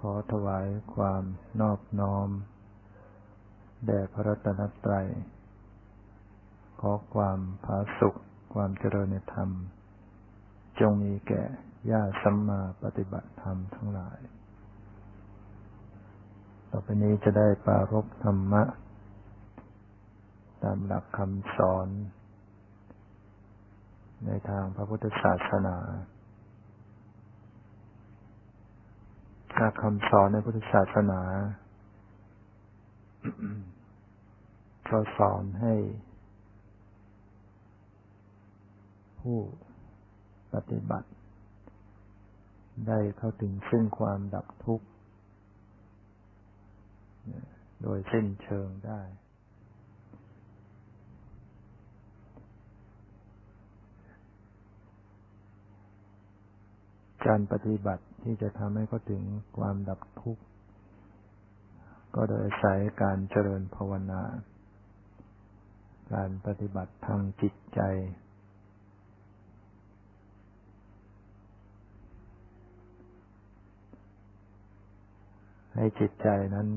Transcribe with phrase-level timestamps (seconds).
[0.00, 1.22] ขอถวายความ
[1.60, 2.28] นอบน้อม
[3.86, 5.08] แด่พระรัตนตรัย
[6.80, 8.18] ขอความผาสุข
[8.54, 9.50] ความเจริญในธรรม
[10.80, 11.42] จงมีแก่
[11.90, 14.18] ญาติสัมมาปฏิบัติธรรมทั้งหลาย
[16.70, 18.62] ต่อไปนี้จะได้ปารบธรรมะ
[20.62, 21.88] ตามหลักคำสอน
[24.26, 25.76] ในทางพระพุทธศาสนา
[29.60, 31.20] หลักคำสอนในพุทธศาสนา
[34.88, 35.74] ก็สอนให้
[39.20, 39.38] ผู้
[40.54, 41.08] ปฏิบัติ
[42.88, 44.86] ได้เข้าถึงซึ่งความดับทุกข์
[47.82, 49.00] โดยสิ้นเชิงได้
[57.26, 59.22] การปฏิบัติ ที่จะทำให้เขาถึง
[59.58, 60.42] ความดับทุกข์
[62.14, 64.22] ก็โดยอาศัยการเจริญภาวนา
[66.12, 67.80] การปฏิบัติทางจิตใจ
[75.74, 76.68] ให้จิตใจนั้น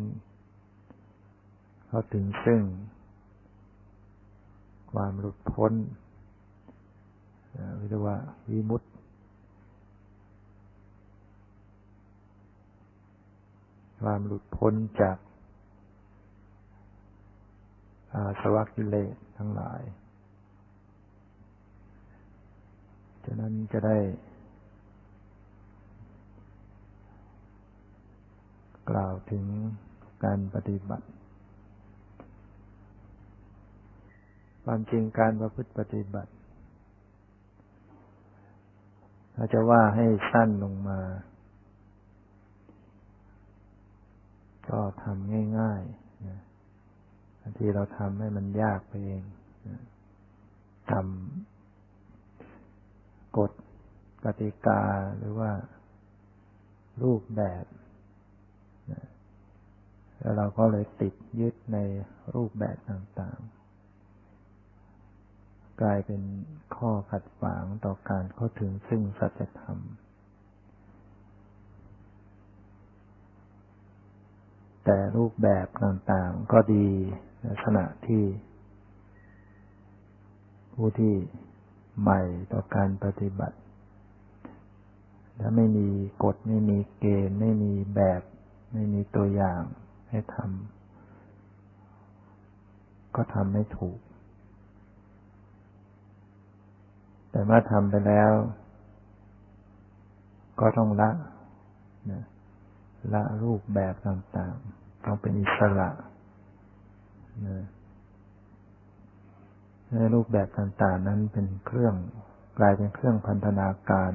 [1.88, 2.62] เข้าถึงซึ่ง
[4.94, 5.74] ความหลุดพ้น
[7.90, 8.18] เรียกว่า
[8.52, 8.86] วิมุตต
[14.02, 15.18] ความหลุดพ้นจาก
[18.14, 19.82] อาสวะกิเลสทั้งหลาย
[23.26, 23.98] ฉะนั้นจะได้
[28.90, 29.46] กล่าวถึง
[30.24, 31.08] การปฏิบัติ
[34.66, 36.32] ความจริงการประพฤติปฏิบัติ
[39.36, 41.00] ถ้าจะว่าให้สั้นลงมา
[44.72, 49.24] ก็ทำง่ายๆบางทีเราทำให้มันยากไปเอง
[50.92, 53.52] ทำกฎ
[54.26, 54.82] กติกา
[55.18, 55.52] หรือว่า
[57.04, 57.66] รูปแบบ
[60.20, 61.78] แล้วเราก็เลยติดยึดใน
[62.36, 66.22] รูปแบบต่างๆ กลายเป็น
[66.76, 69.78] ข้อขัดขวางต่อการเข้าถึงซึ่งสัจธรรม
[74.86, 76.88] แต่รูปแบบต่างๆก็ดี
[77.48, 78.24] ลักษณะที่
[80.74, 81.16] ผู้ที่
[82.02, 82.22] ใหม่
[82.52, 83.58] ต่อการปฏิบัติ
[85.40, 85.88] ถ้าไม่มี
[86.24, 88.22] กฎไม่มีเกณฑ์ ไม่มีแบบ
[88.74, 89.62] ไม่มีตัวอย่าง
[90.10, 94.00] ให้ทำก็ทำไม่ถูก
[97.32, 98.32] แต่เมื่อทำไปแล้ว
[100.60, 101.12] ก็ต้องละ
[102.12, 102.24] นะ
[103.14, 105.90] ละรูปแบบต่างๆ ต้องเป็นอิสระ
[107.48, 107.66] นะ
[110.14, 111.96] รูปแบบต่างๆ นั้นเป็นเครื่อง
[112.60, 114.14] กลายเป็นเครื่องพันธนาการ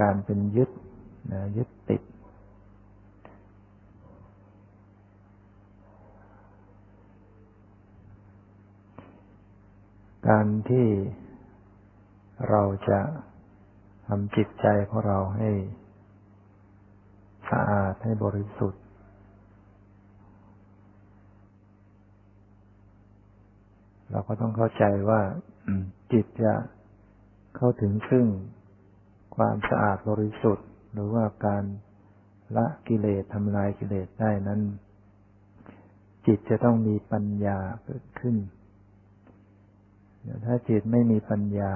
[0.00, 0.70] การเป็นยึด
[1.32, 2.02] นะยึดติด
[10.28, 10.88] การที่
[12.48, 13.00] เราจะ
[14.06, 15.50] ทำจิตใจของเราให้
[17.52, 18.82] สะอาดให้บริสุทธิ์
[24.10, 25.20] เราก็ต้องเข้าใจว่า
[26.12, 26.54] จิตจะ
[27.56, 28.26] เข้าถึงซึ่ง
[29.36, 31.64] ความสะอาดบริสุทธิ์ หรือว่าการ
[32.56, 34.60] ละกิเลสทำลายกิเลสได้นั้น
[36.26, 38.36] จิตจะต้องมีปัญญาเกิดขึ้น
[40.44, 41.74] ถ้าจิตไม่มีปัญญา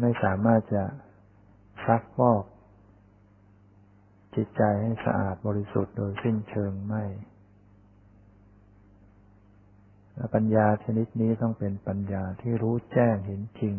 [0.00, 0.84] ไม่สามารถจะ
[1.86, 2.44] ซักฟอก
[4.34, 7.04] จิตใจให้สะอาดบริสุทธิ์โดยสิ้นเชิงไม่
[10.34, 13.76] ปัญญาชนิดนี้ต้องเป็นปัญญาที่รู้แจ้งเห็นจริง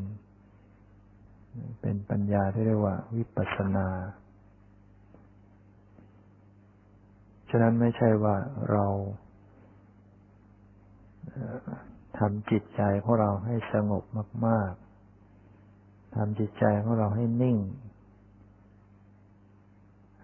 [1.82, 3.88] เป็นปัญญาที่เรียกว่า วิปัสสนา
[7.50, 8.36] ฉะนั้นไม่ใช่ว่า
[8.72, 8.86] เรา
[12.18, 14.04] ทำจิตใจของเราให้สงบ
[14.48, 14.72] มาก
[15.44, 17.58] ๆ ทำจิตใจของเราให้นิ่ง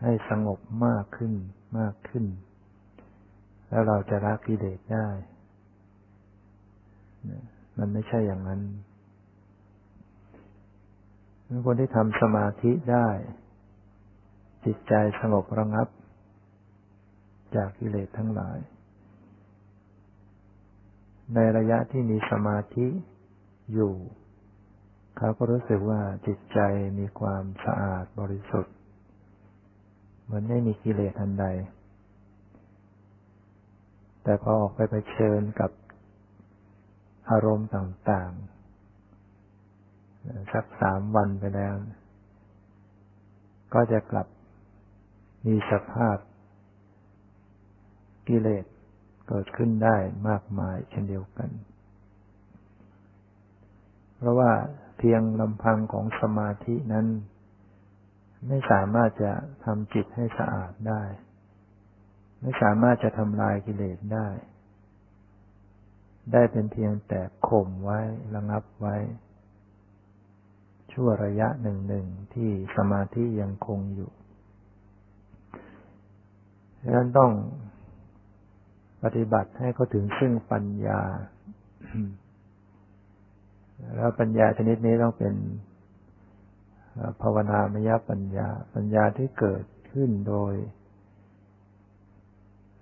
[0.02, 1.34] ให้สงบมากขึ้น
[1.80, 2.26] มากขึ้น
[3.70, 5.08] แล้วเราจะละกิเลสได้
[7.78, 8.62] มันไม่ใช่อย่างนั้น
[11.66, 13.10] คนที่ทำสมาธิได้
[14.66, 15.88] จิตใจสงบระงับ
[17.56, 18.58] จากกิเลสทั้งหลาย
[21.34, 22.88] ในระยะที่มีสมาธิ
[23.74, 23.94] อยู่
[25.18, 26.60] เขาก็รู้สึกว่าจิตใจ
[27.00, 28.77] มีความสะอาดบริสุทธิ์
[30.28, 31.46] เหมือนไม่มีกิเลสอันใด
[34.24, 35.72] แต่พอออกไปเผชิญกับ
[37.30, 41.74] อารมณ์ต่างๆ สักสามวันไปแล้ว
[43.74, 44.28] ก็จะกลับ
[45.46, 46.18] มีสภาพ
[48.28, 48.66] กิเลส
[49.28, 49.98] เกิดขึ้นได้
[50.30, 51.50] มากมายเช่นเดียวกัน
[54.18, 54.52] เพราะว่า
[54.98, 57.08] เพียงลำพังของสมาธินั้น
[58.48, 59.32] ไม่สามารถจะ
[59.66, 61.04] ทำจิตให้สะอาดได้
[62.42, 64.28] ไม่สามารถจะทำลายกิเลสได้
[66.34, 68.00] ได้เป็นเพียงแต่ข่มไว้
[68.36, 68.96] ระงับไว้
[70.92, 74.12] ชั่วระยะหนึ่งหนึ่งที่สมาธิยังคงอยู่
[76.82, 77.32] ดังนั้นต้อง
[79.04, 81.02] ปฏิบัติให้เขาถึงซึ่งปัญญา
[83.96, 85.34] แล้วปัญญาชนิดนี้ต้องเป็น
[87.22, 90.54] ภาวนามยปัญญา ปัญญาที่เกิดขึ้นโดย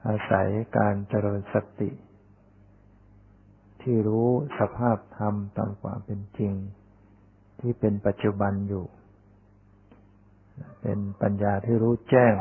[0.08, 0.48] อาศัย
[0.78, 1.92] การเจริญสติ
[3.82, 4.30] ที่รู้
[4.60, 6.54] สภาพธรรมตามความเป็นจริง
[7.60, 8.86] ที่เป็นปัจจุบันอยู่
[10.82, 12.34] เป็นปัญญาที่รู้แจ้ง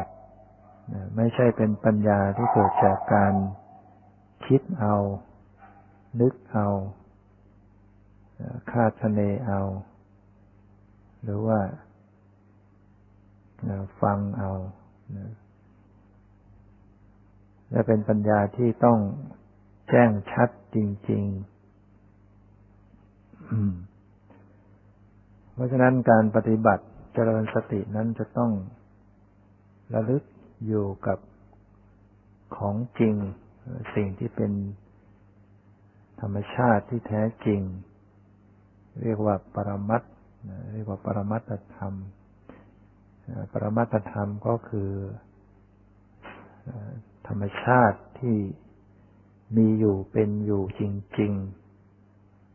[1.16, 3.34] ไม่ใช่เป็นปัญญาที่เกิดจากการ
[4.46, 4.96] คิดเอา
[6.20, 6.68] นึกเอา
[8.70, 9.60] คาดคะเนเอา
[11.24, 11.58] หรือว่า
[14.02, 14.50] ฟังเอา
[17.70, 18.98] และเป็นปัญญาที่ต้อง
[19.90, 20.78] แจ้งชัดจ
[21.10, 21.44] ริง ๆ
[25.52, 26.84] เพราะฉะนั้นการปฏิบัติ
[27.14, 28.52] เจริญสตินั้นจะต้อง
[29.94, 30.22] ระลึก
[30.66, 31.18] อยู่กับ
[32.56, 33.14] ของจริง
[33.94, 34.52] สิ่งที่เป็น
[36.20, 37.60] ธรรมชาติที่แท้จริง
[39.02, 40.02] เรียกว่าปรมัต
[40.72, 41.94] เรียกว่าปรมัตธรรม
[43.52, 44.90] ปรมัตธรรมก็คือ
[47.26, 48.36] ธรรมชาติที่
[49.56, 50.82] มีอยู่เป็นอยู่จ
[51.18, 51.32] ริง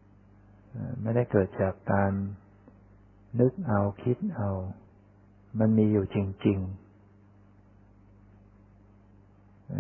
[0.10, 2.12] ๆ ไม่ได้เกิดจากการ
[3.40, 4.50] นึกเอาคิดเอา
[5.60, 6.90] มันมีอยู่จริง ๆ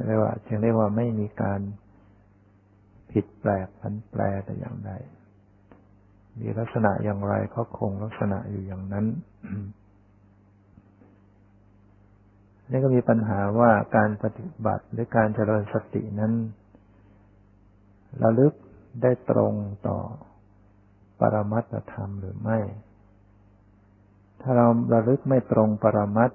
[0.06, 1.62] เรียกว่าจึงเรียกว่าไม่มีการ
[3.12, 4.92] ผิดแปลกผันแปรแต่อย่างใด
[6.40, 9.06] มีลักษณะอย่างไรก็คงลักษณะอยู่อย่างนั้น
[12.72, 16.34] นี่ก็มีปัญหาว่าการปฏิบัติหรือการเจริญสตินั้น
[18.24, 18.54] ระลึก
[19.02, 19.54] ได้ตรง
[19.88, 19.98] ต่อ
[21.20, 22.60] ปรมัตธรรมหรือไม่
[24.42, 26.32] ถ้าเราระลึกไม่ตรงปรมัต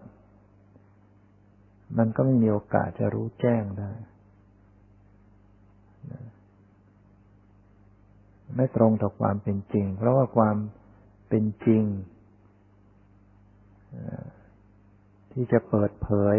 [1.98, 3.92] มันก็ไม่มีโอกาสจะรู้แจ้งได้
[8.56, 10.56] ไม่ตรงต่อความเป็นจริง เพราะว่าความ
[11.28, 11.84] เป็นจริง
[15.32, 16.38] ที่จะเปิดเผย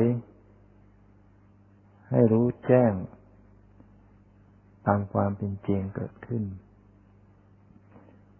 [2.10, 2.94] ให้รู้แจ้ง
[4.88, 6.44] ตามความเป็นจริงเกิดขึ้น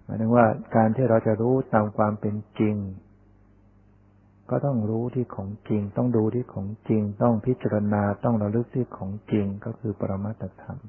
[0.04, 0.46] หมายถึงว่า
[0.76, 2.76] การที่เราจะรู้ตามความเป็นจริง
[4.50, 10.80] ก็ต้องรู้ที่ของจริง ต้องดูที่ของจริง ต้องพิจารณาต้องระลึกที่ของจริงก็คือปรมัตธรรม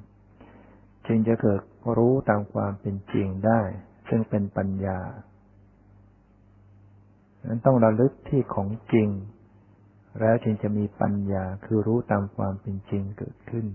[1.07, 1.61] จึงจะเกิด
[1.97, 3.61] รู้ตามความเป็นจริงได้
[4.07, 4.99] ซึ่งเป็นปัญญา
[7.45, 9.09] นั้นต้องระลึกที่ของจริง
[10.19, 13.65] แล้วจึงจะมีปัญญาคือรู้ตามความเป็นจริงเกิดขึ้น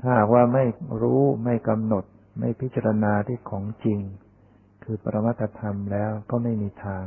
[0.00, 0.64] ถ้าหากว่าไม่
[1.02, 2.04] รู้ไม่กำหนด
[2.40, 4.00] ไม่พิจารณาที่ของจริง
[4.84, 7.06] คือปรมัตธรรมแล้วก็ไม่มีทาง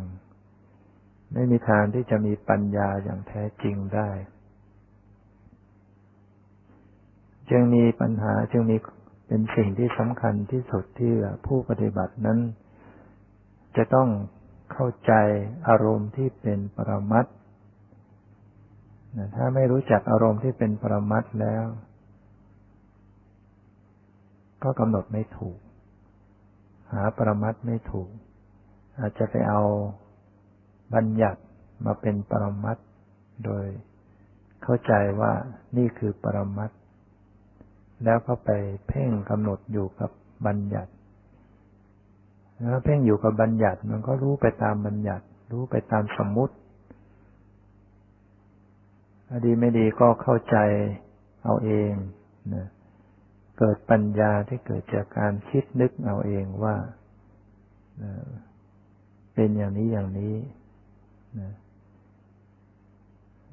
[1.33, 4.09] ไม่มีทางที่จะมีปัญญาอย่างแท้จริงได้
[7.49, 8.77] จึงมีปัญหาจึงมี
[9.27, 11.13] เป็นสิ่งที่สำคัญที่สุดที่
[11.45, 12.39] ผู้ปฏิบัตินั้น
[13.77, 14.09] จะต้อง
[14.73, 15.13] เข้าใจ
[15.67, 17.25] อารมณ์ที่เป็นปรมัต
[19.35, 21.65] ถ้าไม่รู้จักอารมณ์ที่เป็นปรมัตแล้ว
[24.63, 25.57] ก็กำหนดไม่ถูก
[26.93, 28.09] หาปรมัตไม่ถูก
[28.99, 29.61] อาจจะไปเอา
[30.93, 31.41] บัญญัติ
[31.85, 32.77] มาเป็นปรมัต
[33.45, 33.65] โดย
[34.63, 35.33] เข้าใจว่า
[35.77, 36.69] นี่คือปรมัต
[38.03, 38.49] แล้วก็ไป
[38.87, 40.11] เพ่งกำหนดอยู่กับ
[40.45, 40.91] บัญญัติ
[42.59, 46.55] แล้วเพ่งอยู่กับบัญญัติมันก็รู้ไปตามบัญญัติ รู้ไปตามสมมุติ
[49.45, 50.57] ดีไม่ดีก็เข้าใจ
[51.43, 51.91] เอาเอง
[52.55, 52.65] นะ
[53.57, 56.75] เกิดปัญญาที่เกิดจากการคิดนึกเอาเองว่า
[59.33, 60.35] เป็นอย่างนี้อย่างนี้
[61.39, 61.53] นะ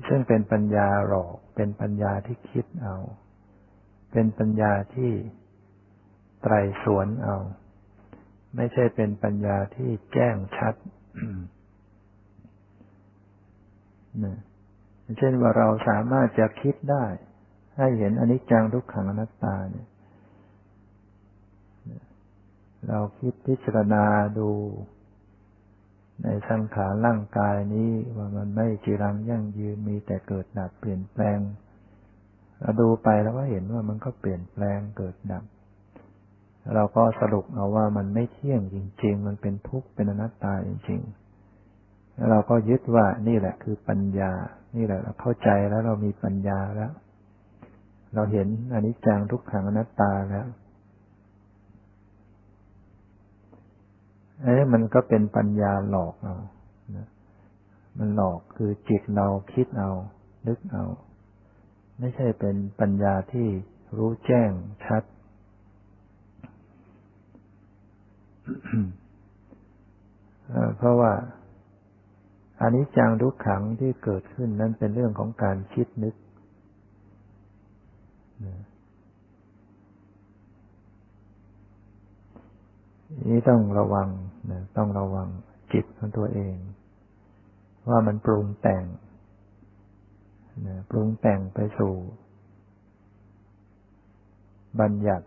[0.08, 2.96] ซึ่งเป็นปัญญาหลอก เป็นปัญญาที่คิดเอา
[4.12, 5.12] เป็นปัญญาที่
[6.42, 7.36] ไตรสวนเอา
[8.56, 10.74] ไม่ใช่เป็นปัญญาที่แจ้งชัด
[14.24, 14.38] นะ
[15.18, 17.06] เช่นว่าเราสามารถจะคิดได้
[17.76, 19.88] ให้เห็นอนิจจังทุกขังอนัตตาเนี่ย
[22.88, 24.04] เราคิดพิจารณา
[24.38, 24.50] ดู
[26.22, 31.38] ในสังขารร่างกายนี้ว่ามันไม่จีรังยั่งยืนมีแต่เกิดดับเปลี่ยนแปลง
[32.60, 35.44] เราดูไปแล้วก็เห็นว่ามันก็เปลี่ยนแปลงเกิดดับ
[36.74, 41.00] เราก็สรุปเอาว่ามันไม่เที่ยงจริง ๆ มันเป็นทุกข์เป็นอนัตตาจริง
[41.58, 44.32] ๆ แล้วเราก็ยึดว่านี่แหละคือปัญญา
[44.76, 46.92] นี่แหละเราเข้าใจแล้วเรามีปัญญาแล้ว
[48.14, 50.46] เราเห็นอนิจจังทุกขังอนัตตาแล้ว
[54.42, 56.36] เอ๊ะมันก็เป็นปัญญาหลอกเอา
[57.98, 59.90] มันหลอกคือจิตเราคิดเอา
[60.46, 60.84] นึกเอา
[61.98, 63.48] ไม่ใช่เป็นปัญญาที่
[63.96, 64.50] รู้แจ้ง
[64.84, 65.02] ชัด
[70.76, 71.12] เพราะว่า
[72.60, 76.14] อันนี้จังทุกขังที่เกิดขึ้นนั้นเป็นเรื่องของการคิดนึก
[83.28, 84.08] นี่ต้องระวัง
[84.76, 85.28] ต้องระวัง
[85.72, 86.54] จิตของตัวเอง
[87.88, 88.84] ว่ามันปรุงแต่ง
[90.90, 91.94] ปรุงแต่งไปสู่
[94.80, 95.26] บัญญัติ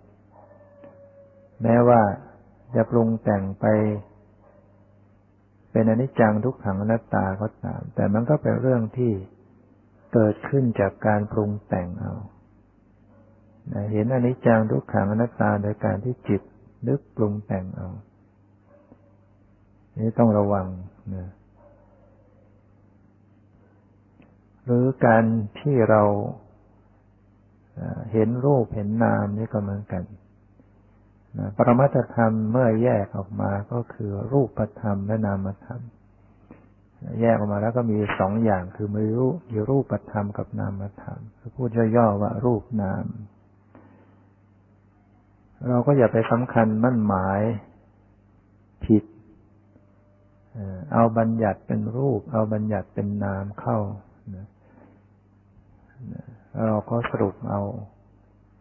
[1.63, 2.01] แม้ว่า
[2.75, 3.65] จะปรุงแต่งไป
[5.71, 9.13] เป็นอนิจจังทุกขังอนัตตาก็ตาม แต่มันก็เป็นเรื่องที่
[10.13, 12.13] เกิดขึ้นจากการปรุงแต่งเอา
[13.91, 16.41] เห็นอนิจจังทุกขังอนัตตาโดยการที่จิต
[16.87, 17.89] นึกปรุงแต่งเอา
[19.99, 20.67] นี่ต้องระวัง
[21.15, 21.27] นะ
[24.71, 25.23] หรือการ
[25.59, 26.03] ที่เรา
[28.11, 30.03] เห็นรูปเห็นนามนี่ก็เหมือนกัน
[31.37, 35.81] นะปรมัตธรรมเมื่อแยกออกมาก็คือรูปธรรมและนามธรรม
[37.21, 41.19] แยกออกมาแล้วก็มีสองอย่างคือมีรูปมีรูปธรรมกับนามธรรม
[41.55, 43.05] พูดย่อๆว่ารูปนาม
[45.67, 47.41] เราก็อย่าไปสำคัญมั่นหมาย
[48.85, 49.03] ผิด
[50.93, 53.77] เอาบัญญัติเป็นรูป เอาบัญญัติเป็นนามเข้า
[54.29, 57.61] เเราก็สรุปเอา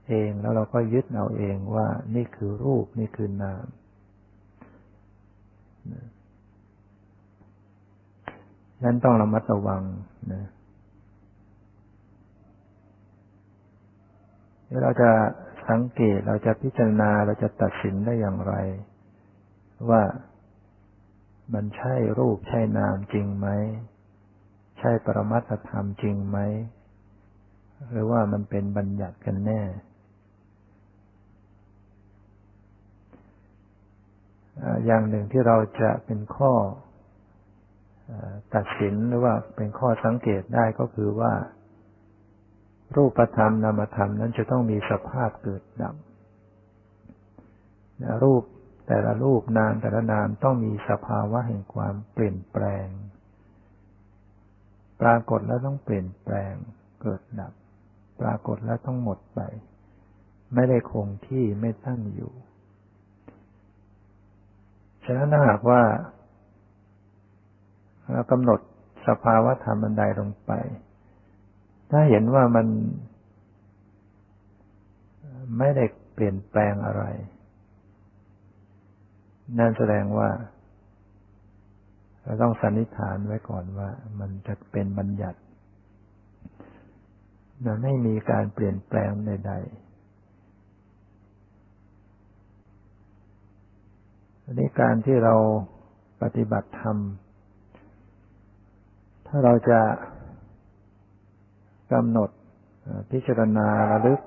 [0.08, 3.66] เองแล้วเราก็ยึดเอาเองว่านี่คือรูปนี่คือนาม
[8.84, 9.82] นั้นต้องระมัดระวัง
[10.32, 10.44] นะ
[14.82, 15.10] เราจะ
[15.68, 18.54] สังเกตเราจะพิจารณาเราจะตัดสินได้อย่างไร
[19.90, 20.02] ว่า
[21.54, 23.48] มันใช่รูปใช่นามจริงไหม
[24.78, 26.38] ใช่ปรมัตถธรรมจริงไหม
[27.90, 29.62] หรือว่ามันเป็นบัญญัติกันแน่
[34.86, 36.52] อย่างหนึ่งที่เราจะเป็นข้อ
[38.54, 41.32] ตัดสินหรือว่าเป็นข้อสังเกตได้ก็คือว่า
[42.96, 45.94] รูปธรรมนามธรรมนั้นจะต้องมีสภาพเกิดดับ
[48.22, 48.42] รูป
[48.86, 52.86] แต่ละรูปนามแต่ละนามต้องมีสภาวะแห่งความเปลี่ยนแปลง
[55.00, 56.54] ปรากฏแล้วต้องเปลี่ยนแปลง
[57.02, 57.52] เกิดดับ
[58.20, 59.40] ปรากฏแล้วต้องหมดไป
[60.54, 62.32] ไม่ได้คงที่ไม่ตั้งอยู่
[65.04, 65.82] ฉะนั้นถ้าหากว่า
[68.12, 68.60] เรากำหนด
[69.08, 70.52] สภาวะธรรมอันใดลงไป
[71.90, 72.66] ถ้าเห็นว่ามัน
[75.58, 77.04] ไม่ได้เปลี่ยนแปลงอะไร
[79.58, 80.30] นั่นแสดงว่า
[82.22, 83.88] เราต้องสันนิษฐานไว้ก่อนว่า
[84.20, 85.38] มันจะเป็นบัญญัติ
[87.64, 89.88] มันไม่มีการเปลี่ยนแปลงใดๆ
[94.44, 95.34] อันนี้การที่เรา
[96.22, 96.96] ปฏิบัติธรรม
[99.26, 99.80] ถ้าเราจะ
[101.92, 102.30] กำหนด
[103.10, 104.20] พิจารณาระลึก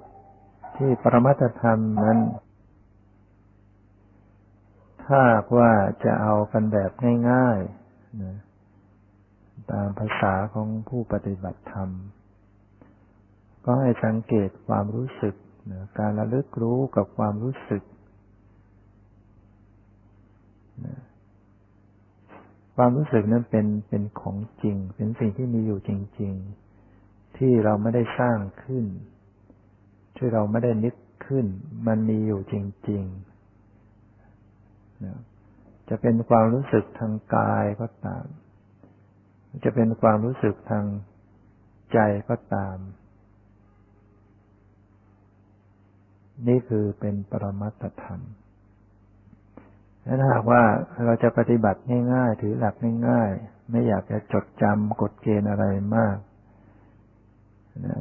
[0.77, 2.19] ที่ปรมัตธรรมนั้น
[5.05, 5.21] ถ้า
[5.57, 5.71] ว่า
[6.03, 6.91] จะเอากันแบบ
[7.29, 8.37] ง่ายๆนะ
[9.71, 11.89] ตามภาษาของผู้ปฏิบัติธรรม
[13.65, 15.35] ก็ให้สังเกตความรู้สึก
[15.71, 17.83] นะการระลึกรู้กับความรู้สึก
[20.85, 20.95] นะ
[22.75, 25.91] ความรู้สึกนั้นเป็นเป็นของจริง เป็นสิ่งที่มีอยู่จ
[26.21, 26.33] ริง
[26.85, 28.85] ๆ ที่เราไม่ได้สร้างขึ้น
[30.17, 30.95] ที่เราไม่ได้นึก
[31.27, 31.45] ขึ้น
[31.87, 32.55] มันมีอยู่จ
[32.89, 38.25] ริงๆจะเป็นความรู้สึกทางกายก็ตาม
[39.63, 40.85] จะเป็นความรู้สึกทาง
[41.93, 41.99] ใจ
[42.29, 42.77] ก็ตาม
[46.47, 48.21] นี่คือเป็นปรมัตธรรม
[50.05, 50.63] ถ้าหากว่า
[51.05, 51.79] เราจะปฏิบัติ
[52.13, 52.75] ง่ายๆ ถือหลัก
[53.07, 56.17] ง่ายๆ ไม่อยากจะจดจำกฎเกณฑ์อะไรมาก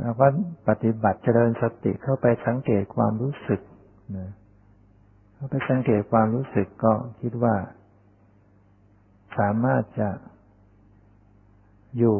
[0.02, 0.26] เราก็
[0.68, 3.60] ปฏิบัติเจริญสติเข้าไปสังเกตความรู้สึก
[4.16, 4.30] นะ
[5.34, 7.54] เข้าไปสังเกตความรู้สึกก็คิดว่า
[9.38, 10.10] สามารถจะ
[11.98, 12.18] อยู่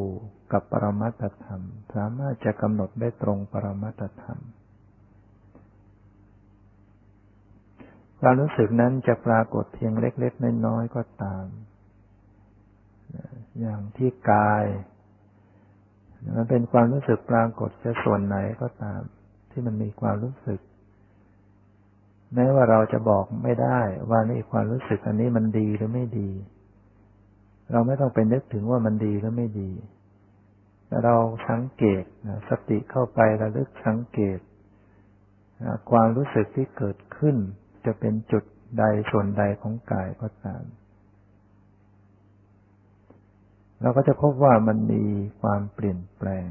[0.52, 1.62] กับปรมัตธรรม
[1.96, 4.38] สามารถจะกำหนดได้ตรงปรมัตธรรม
[8.20, 11.46] ความรู้สึกนั้นจะปรากฏเพียงเล็ก ๆ น้อยๆก็ตาม
[13.60, 14.64] อย่างที่กาย
[16.36, 19.00] มันเป็นความรู้สึกปรากฏจะส่วนไหนก็ตาม
[19.50, 20.60] ที่มันมีความรู้สึก
[22.34, 26.30] แม้ว่าเราจะบอกไม่ได้ว่านี่ความรู้สึกอันนี้มันดีหรือไม่ดี
[27.72, 29.70] เราไม่ต้องไปนึกถึงว่ามันดีหรือไม่ดี
[30.86, 31.16] แต่เรา
[31.50, 32.02] สังเกต
[32.48, 34.38] สติเข้าไประลึกสังเกต
[35.90, 37.36] ความรู้สึกที่เกิดขึ้น
[37.86, 38.44] จะเป็นจุด
[38.78, 40.64] ใดส่วนใดของกายก็ตาม
[43.82, 45.04] เราก็จะพบว่ามันมี
[45.42, 46.48] ความเปลี่ยนแปลง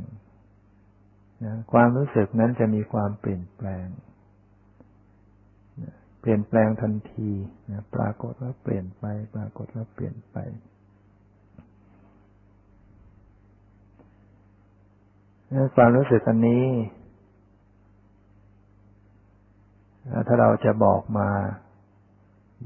[1.45, 3.85] นะความรู้สึกนั้นจะมีความเปลี่ยนแปลง
[5.81, 7.31] นะเปลี่ยนแปลงทันที
[7.71, 9.05] นะปรากฏว่าเปลี่ยนไป
[9.35, 10.37] ปรากฏว่าเปลี่ยนไป
[15.75, 16.65] ความรู้สึกอันนี้
[20.31, 21.29] ถ้าเราจะบอกมา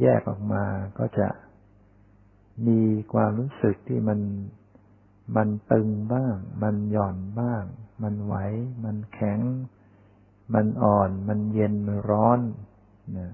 [0.02, 0.64] แยกออกมา
[1.00, 1.28] ก็จะ
[2.68, 2.82] มี
[3.14, 4.20] ความรู้สึกที่มัน
[5.36, 7.64] มันตึงบ้าง มันหย่อนบ้าง
[8.04, 8.36] มันไหว
[8.86, 9.40] มันแข็ง
[10.54, 12.40] มันอ่อน มันเย็น มันร้อน
[13.18, 13.32] นะ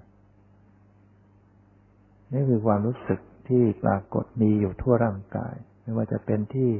[2.32, 6.72] นี่คือความรู้สึกที่ปรากฏมีอยู่ทั่วร่างกาย ไม่ว่าจะเป็นที่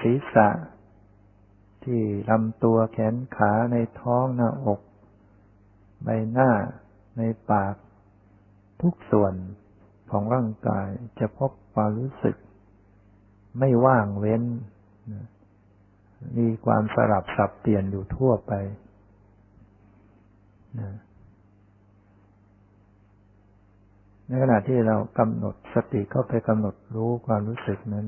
[0.00, 0.48] ศีรษะ
[1.84, 4.80] ที่ลำตัวแขนขาในท้องหน้าอก
[6.04, 6.50] ใบหน้า
[7.18, 7.74] ในปาก
[8.82, 9.34] ทุกส่วน
[10.10, 10.88] ของร่างกาย
[11.18, 12.36] จะพบความรู้สึก
[13.58, 14.42] ไม่ว่างเว้น
[16.38, 18.52] มีความสลับสับเปลี่ยนอยู่ทั่วไป
[24.26, 28.06] ในขณะที่เรากำหนดสติเข้าไปกำหนดรู้ความรู้สึกนั้น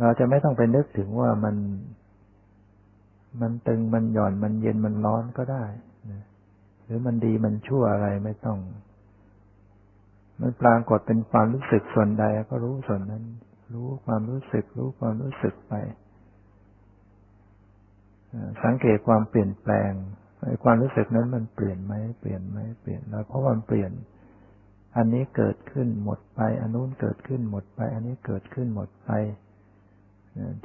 [0.00, 1.56] เราจะไม่ต้องไปนึกถึงว่ามัน
[3.40, 5.64] มันตึงมันหย่อนมันเย็นมันร้อนก็ได้
[6.10, 6.22] นะ
[6.84, 8.58] หรือมันดีมันชั่วอะไรไม่ต้อง
[10.40, 13.24] มันปรากฏเป็นความรู้สึกส่วนใดก็รู้ส่วนนั้น
[13.74, 15.74] รู้ความรู้สึก รู้ความรู้สึกไป
[18.64, 19.92] สังเกตความเปลี่ยนแปลง
[20.44, 23.92] ไอ้ความรู้สึกนั้นมันเปลี่ยนไหมเปลี่ยนไหมเปลี่ยนแล้วเพราะมันเปลี่ยน
[24.96, 29.10] อันนี้เกิดขึ้นหมดไป อันนู้นเกิดขึ้นหมดไป อันนี้เกิดขึ้นหมดไป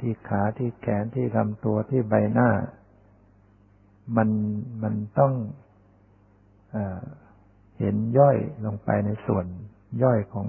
[0.00, 2.50] ที่ขาที่แขนที่ลำตัวที่ใบหน้า
[4.16, 4.28] มัน
[4.82, 5.32] มันต้อง
[6.76, 6.78] อ
[7.78, 9.46] เห็นย่อยลงไปในส่วน
[10.02, 10.46] ย่อยของ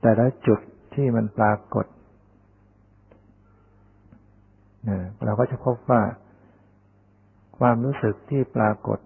[0.00, 0.60] แต่ละจุด
[0.94, 1.86] ที่มันปรากฏ
[5.24, 6.02] เราก็จะพบว่า
[7.58, 8.98] ความรู้สึกที่ปรากฏ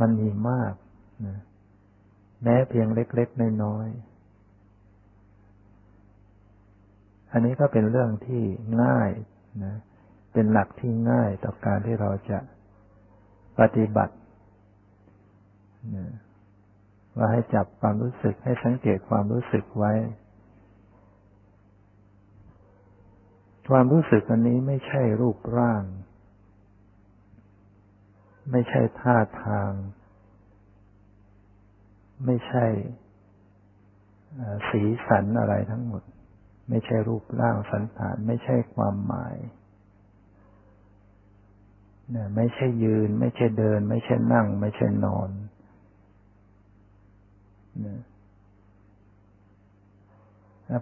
[0.00, 0.74] มันมีมาก
[2.42, 4.11] แม้เพียงเล็ก ๆ น้อยๆ
[7.32, 8.42] อันนี้ก็เป็นเรื่องที่
[8.82, 9.10] ง่าย
[9.64, 9.74] นะ
[10.32, 12.38] เป็นหลักที่ง่ายต่อการที่เราจะ
[13.58, 14.14] ปฏิบัติ
[15.96, 16.06] นะ
[17.16, 19.92] ว่าให้จับความรู้สึกให้สังเกตความรู้สึกไว้
[23.70, 25.82] ความรู้สึกอันนี้ไม่ใช่รูปร่าง
[28.50, 29.72] ไม่ใช่ท่าทาง
[32.26, 32.66] ไม่ใช่
[34.68, 36.02] สีสันอะไรทั้งหมด
[36.68, 39.36] ไม่ใช่รูปร่างสันฐาน ไม่ใช่ความหมาย
[42.10, 45.30] เนี่ยไม่ใช่ยืน ไม่ใช่เดิน ไม่ใช่นั่ง ไม่ใช่นอน
[47.84, 47.98] นี่ย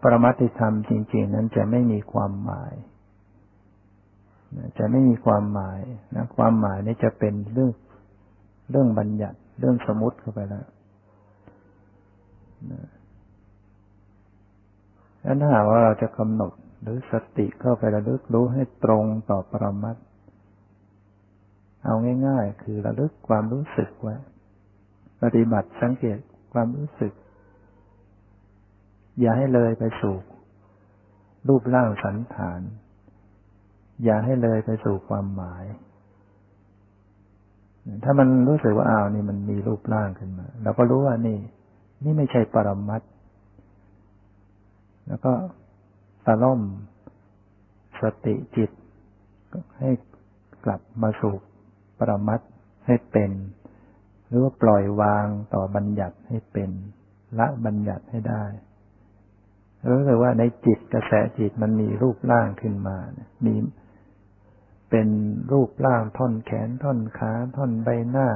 [0.02, 2.74] ปรมัติธรรมจริง ๆ นั้นจะไม่มีความหมาย
[4.78, 5.80] จะไม่มีความหมาย
[6.16, 7.70] นะความหมายนี่จะเป็นเรื่อง
[8.70, 10.66] เรื่องบัญญัติ เรื่องสมมติเข้าไปแล้ว
[15.32, 16.52] นถ้าหากว่าเราจะกำหนด
[16.82, 19.96] หรือสติเข้าไประลึกรู้ให้ตรงต่อปรมัต
[21.84, 21.94] เอา
[22.26, 24.16] ง่าย ๆ คือระลึกความรู้สึกไว้
[25.22, 26.18] ปฏิบัติสังเกต
[26.52, 27.12] ความรู้สึก
[29.20, 30.16] อย่าให้เลยไปสู่
[31.48, 32.60] รูปร่างสันฐาน
[34.04, 35.64] อย่าให้เลยไปสู่ความหมาย
[38.04, 41.38] ถ้ามันรู้สึกว่าอ้าวนี่มันมีรูปร่างขึ้นมาเราก็รู้ว่านี่
[42.04, 43.04] นี่ไม่ใช่ปรมัตถ
[45.10, 45.32] แล้วก็
[46.26, 46.60] ตะล่อม
[48.00, 48.70] สติจิต
[49.78, 49.90] ให้
[50.64, 51.34] กลับมาสู่
[51.98, 52.40] ปรมัต
[52.86, 53.30] ให้เป็น
[54.26, 56.70] หรือว่าปล่อยวางต่อบัญญัติให้เป็น
[57.38, 58.44] ละบัญญัติให้ได้
[59.90, 62.96] รู้สึกว่าในจิตกระแสจิตมันมีรูปร่างขึ้นมา
[63.44, 63.54] มี
[64.90, 65.08] เป็น
[65.52, 68.28] รูปร่างท่อนแขนท่อนขาท่อนใบหน้า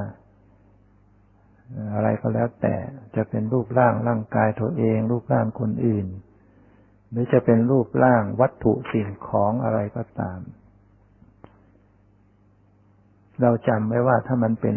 [1.94, 2.76] อะไรก็แล้วแต่
[3.16, 6.06] จะเป็นรูปร่างร่างกายตัวเอง รูปร่างคนอื่น
[7.14, 10.40] หรือจะเป็นรูปร่างวัตถุสิ่งของอะไรก็ตาม
[13.42, 14.77] เราจำไว้ว่าถ้ามันเป็น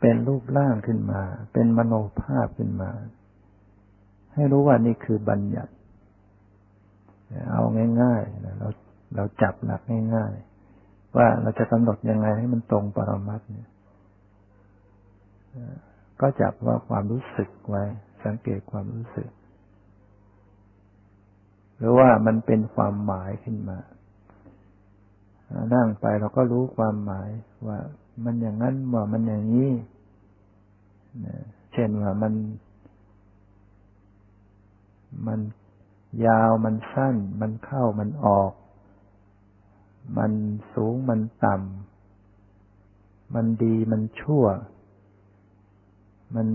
[0.00, 2.90] เป็นรูปร่างขึ้นมา เป็นมโนภาพขึ้นมา
[4.34, 5.72] ให้รู้ว่านี่คือบัญญัติ
[7.50, 7.62] เอา
[8.02, 8.68] ง่ายๆเรา
[9.16, 9.80] เราจับหลัก
[10.16, 10.32] ง่าย
[10.74, 13.68] ๆ ว่าเราจะกำหนดยังไงให้มันตรงปรมัตเนี่ย
[16.20, 17.82] ก็จับว่าความรู้สึกไว้
[18.24, 19.28] สังเกตความรู้สึก
[21.86, 23.78] รือว่ามันเป็นความหมายขึ้นมา
[25.74, 27.28] นั่งไปเราก็รู้ความหมาย
[27.68, 27.78] ว่า
[28.24, 29.70] มันอย่างนั้นว่ามันอย่างนี้
[31.72, 32.34] เช่นว่ามัน
[35.26, 35.40] มัน
[36.26, 38.52] ยาวมันสั้น มันเข้ามันออก
[40.18, 40.32] มัน
[40.74, 44.44] สูงมันต่ำ มันดีมันชั่ว
[46.34, 46.48] มัน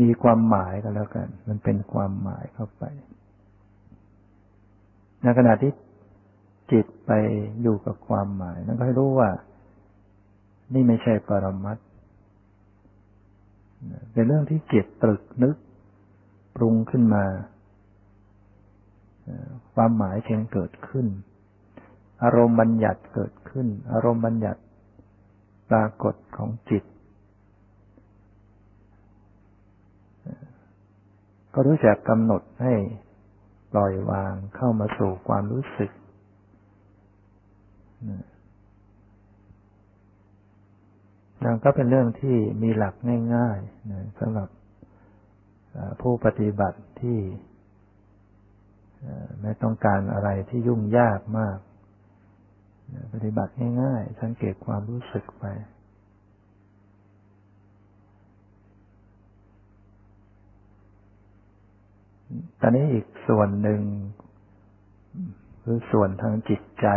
[0.00, 2.84] มีความหมายก็แล้วกัน มันเป็นความหมายเข้าไป
[5.22, 5.72] ในขณะที่
[6.72, 7.12] จิตไป
[7.62, 9.30] อยู่กับความหมาย นั้นก็ให้รู้ว่า
[10.74, 11.78] นี่ไม่ใช่ปรมัต
[14.12, 15.56] เป็นเรื่องที่จิตตรึกนึก
[16.56, 17.24] ปรุงขึ้นมา
[19.74, 21.06] ความหมายเพียงเกิดขึ้น
[22.22, 24.60] อารมณ์บัญญัติเกิดขึ้น อารมณ์บัญญัติ
[25.70, 26.84] ปรากฏของจิต
[31.60, 32.74] ก็รู้จักกำหนดให้
[33.72, 35.90] ปล่อยวางเข้ามาสู่ความรู้สึก
[41.44, 42.94] นั่นก็เป็นเรื่องที่มีหลัก
[43.34, 44.48] ง่ายๆสำหรับ
[46.00, 47.18] ผู้ปฏิบัติที่
[49.42, 51.58] ไม่ต้องการอะไรที่ยุ่งยากมาก
[53.12, 55.44] ปฏิบัติง่ายๆ สังเกตความรู้สึกไป
[62.60, 63.80] ตอนนี้อีกส่วนหนึ่ง
[65.62, 66.88] คือส่วนทางจิตใจ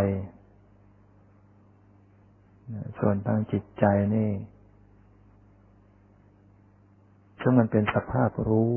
[2.99, 4.31] ส่วนทางจิตใจนี่
[7.41, 8.73] ซึ่งมันเป็นสภาพรู้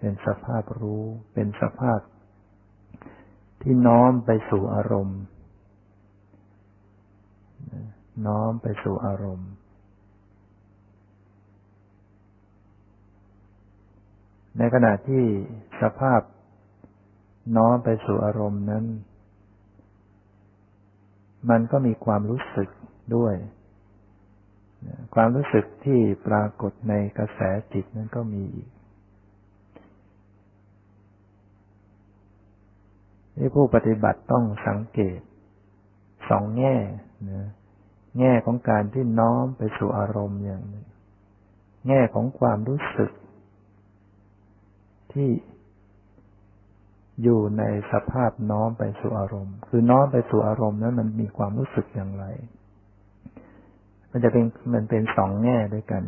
[0.00, 1.02] เป็นสภาพรู้
[1.34, 2.00] เป็นสภาพ
[3.62, 5.20] ที่น้อมไปสู่อารมณ์
[8.26, 9.50] น้อมไปสู่อารมณ์
[14.58, 15.24] ในขณะที่
[15.82, 16.20] สภาพ
[17.56, 18.84] น้อมไปสู่อารมณ์นั้น
[21.50, 22.68] มันก็มีความรู้สึก
[23.16, 23.34] ด้วย
[25.14, 27.40] ความรู้สึกที่ปรากฏในกระแส
[27.72, 28.68] จิตนั้นก็มีอีก
[33.36, 35.20] นี่ผู้ปฏิบัติต้องสังเกต
[36.28, 36.76] สองแง่
[37.30, 37.48] นะ
[38.18, 40.86] แง่ของการที่น้อมไปสู่อารมณ์อย่างหนึ่ง
[41.88, 43.10] แง่ของความรู้สึก
[45.14, 45.30] ที่
[47.22, 52.24] อยู่ในสภาพน้อมไปสู่อารมณ์ คือน้อมไปสู่อารมณ์นั้นมันมีความรู้สึกอย่างไร
[54.10, 56.04] มันจะเป็นมันเป็นสองแง่ด้วยกัน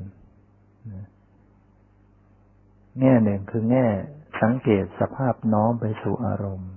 [3.01, 3.87] แง่หนึ่งคือแง่
[4.43, 6.73] สังเกตสภาพน้อมไปสู่อารมณ์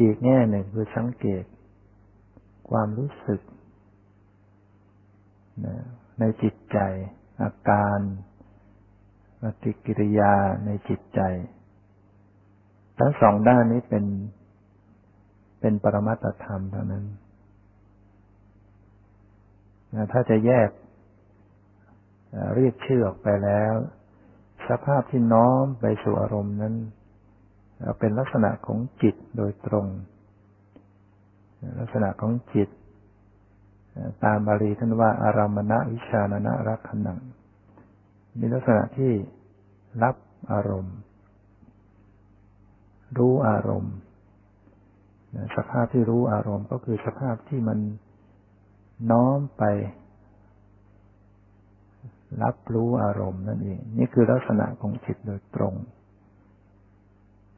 [0.00, 1.44] อีกแง่หนึ่งคือสังเกต
[2.70, 3.40] ความรู้สึก
[6.18, 6.78] ในจิตใจ
[7.42, 7.98] อาการ
[9.62, 10.32] ฏิกิริยา
[10.64, 11.20] ในจิตใจ
[12.98, 14.04] ทั้งสองด้านนี้เป็น
[15.60, 17.04] เป็นปรมัตธรรมเท่านั้น
[20.12, 20.70] ถ้าจะแยก
[22.54, 23.74] เรียกชื่อออกไปแล้ว
[24.68, 26.74] สภาพที่น้อมไปสู่อารมณ์นั้น
[27.98, 29.86] เป็นลักษณะของจิตโดยตรง
[31.78, 32.68] ลักษณะของจิต
[34.24, 37.20] ตามบาลีท่านว่าอารามณะวิชานะรักขณัง
[38.38, 39.12] มีลักษณะที่
[40.02, 40.16] รับ
[40.52, 40.96] อารมณ์
[43.18, 43.96] รู้อารมณ์
[45.56, 47.78] สภาพที่รู้อารมณ์ก็คือสภาพที่มัน
[49.10, 49.64] น้อมไป
[52.42, 55.74] รับรู้อารมณ์นั่นเอง นี่คือลักษณะของจิตโดยตรง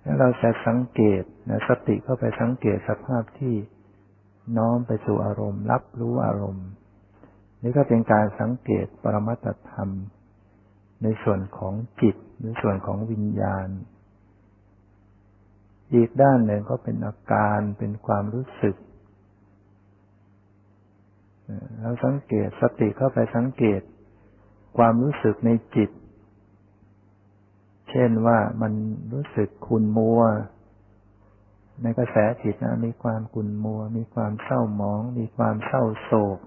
[0.04, 3.54] ถ้าเราจะสังเกตนะสติเข้าไปสังเกตสภาพที่
[4.58, 6.68] น้อมไปสู่อารมณ์ รับรู้อารมณ์
[7.62, 9.90] นี่ก็เป็นการสังเกตปรมัตธรรม
[11.02, 13.68] ในส่วนของจิต ในส่วนของวิญญาณ
[15.94, 18.76] อีกด้านหนึ่งก็เป็นอาการเป็นความรู้สึก
[21.80, 23.80] เราสังเกตสติเข้าไปสังเกต
[24.78, 25.90] ความรู้สึกในจิต
[27.90, 28.72] เช่นว่ามัน
[29.12, 30.20] รู้สึกขุนมัว
[31.82, 36.38] ในกระแสจิตนะมีความขุนมัว มีความเศร้าหมอง มีความเศร้าโศก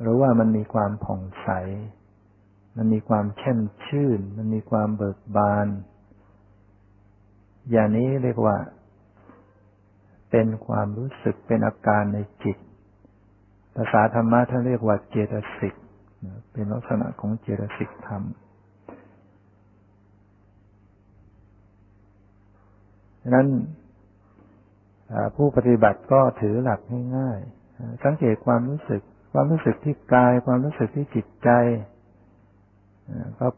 [0.00, 1.48] หรือว่ามันมีความผ่องใส
[2.76, 5.66] มันมีความแช่มชื่น มันมีความเบิกบาน
[7.70, 8.56] อย่างนี้เรียกว่า
[10.30, 12.56] เป็นความรู้สึกเป็นอาการในจิต
[13.76, 15.74] ภาษาธรรมะท่านเรียกว่าเจตสิก
[16.52, 18.22] เป็นลักษณะของเจตสิกธรรม
[23.20, 23.48] ดังนั้น
[25.36, 26.80] ผู้ปฏิบัติก็ถือหลัก
[27.16, 31.50] ง่ายๆ สังเกตความรู้สึก ความรู้สึกที่กาย ความรู้สึกที่จิตใจ
[33.40, 33.48] ก็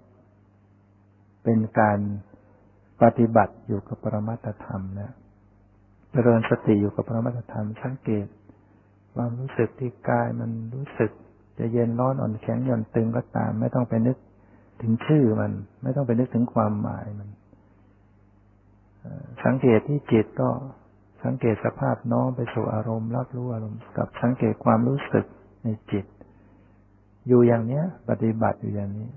[1.45, 1.99] เป็นการ
[3.03, 5.11] ปฏิบัติอยู่กับปรมัตธรรมนะ
[6.11, 8.27] เจริญสติอยู่กับปรมัตธรรม สังเกต
[9.15, 11.11] ความรู้สึกที่กายมันรู้สึก
[11.59, 14.17] จะเย็นร้อนอ่อนแข็งหย่อนตึงก็ตาม ไม่ต้องไปนึก
[14.83, 17.29] ถึงชื่อมัน ไม่ต้องไปนึกถึงความหมายมัน
[19.45, 20.49] สังเกตที่จิตก็
[21.25, 25.27] สังเกตสภาพน้อมไปสู่อารมณ์รับรู้อารมณ์กับสังเกตความรู้สึก
[25.65, 26.05] ในจิต
[27.29, 29.09] อยู่อย่างเนี้ย ปฏิบัติอยู่อย่างนี้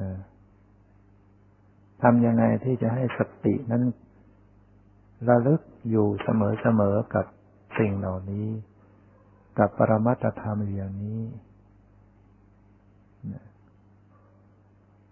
[0.00, 0.10] นะ
[2.02, 3.82] ทำยังไงที่จะให้สตินั้น
[5.28, 6.28] ระลึกอยู่เส
[6.80, 7.26] มอๆกับ
[7.78, 8.46] สิ่งเหล่านี้
[9.58, 11.22] กับปรมัตธรรมอย่างนี้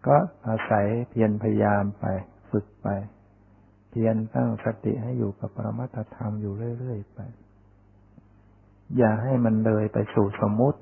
[0.07, 0.17] ก็
[0.49, 2.05] อาศัยเพียรพยายามไป
[2.51, 2.89] ฝึกไป
[3.91, 7.19] เพียรตั้งสติให้อยู่กับปรมัตธรรมอยู่เรื่อยๆไป
[8.97, 10.81] อย่าให้มันเลยไปสู่สมมุติ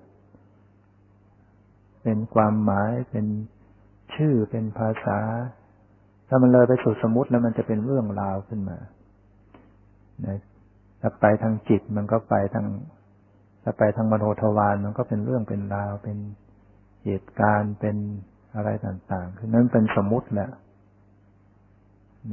[2.02, 3.26] เป็นความหมายเป็น
[4.20, 5.18] ชื่อเป็นภาษา
[6.28, 8.78] ถ้ามันเลยไปสู่สมมุติแล้วมันจะเป็นเรื่องราวขึ้นมา
[10.26, 10.38] นะ
[11.00, 12.66] ถ้าไปทางจิตมันก็ไปทาง
[13.62, 16.18] ถ้าไปทางมโนทวารมันก็เป็นเรื่องเป็นราว เป็น
[17.04, 17.96] เหตุการณ์เป็น
[18.54, 20.50] อะไรต่างๆคือนั้นเป็นสมมุติแหละ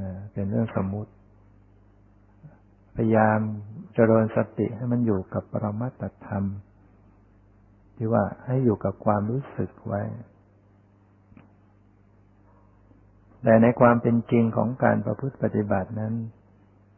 [0.02, 1.12] นะเป็นเรื่องสมมุติ
[2.96, 3.40] พยายาม
[3.94, 6.44] เจริญสติให้มันอยู่กับปรมัตถธรรม
[7.96, 10.02] ที่ว่าให้อยู่กับความรู้สึกไว้
[13.44, 16.14] แต่ในความเป็นจริงของการประพฤติปฏิบัตินั้น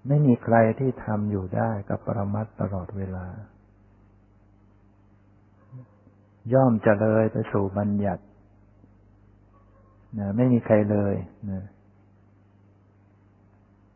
[0.08, 3.26] ไม่มีใครที่ทำอยู่ได้กับประมัตตลอดเวลา
[6.54, 8.24] ย่อมจะเลยไปสู่บัญญัติ
[10.20, 11.16] นะไม่มีใครเลย
[11.52, 11.64] นะ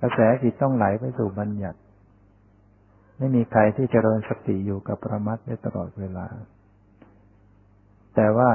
[0.01, 1.79] กระแสจิตต้องไหลไปสู่บัญญัติ
[3.17, 6.27] ไม่มีใครที่จเจริญสติอยู่กับประมัตได้ตลอดเวลา
[8.15, 8.51] แต่ว่า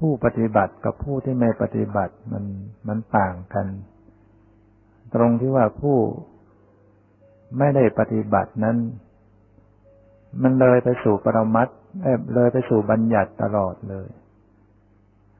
[0.00, 2.44] ผู้ปฏิบัติกับผู้ที่ไม่ปฏิบัติมัน
[2.88, 3.66] มันต่างกัน
[5.14, 5.98] ตรงที่ว่าผู้
[7.58, 8.76] ไม่ได้ปฏิบัตินั้น
[10.42, 11.68] มันเลยไปสู่ปรมัต
[12.34, 14.08] เลยไปสู่บัญญัติตลอดเลย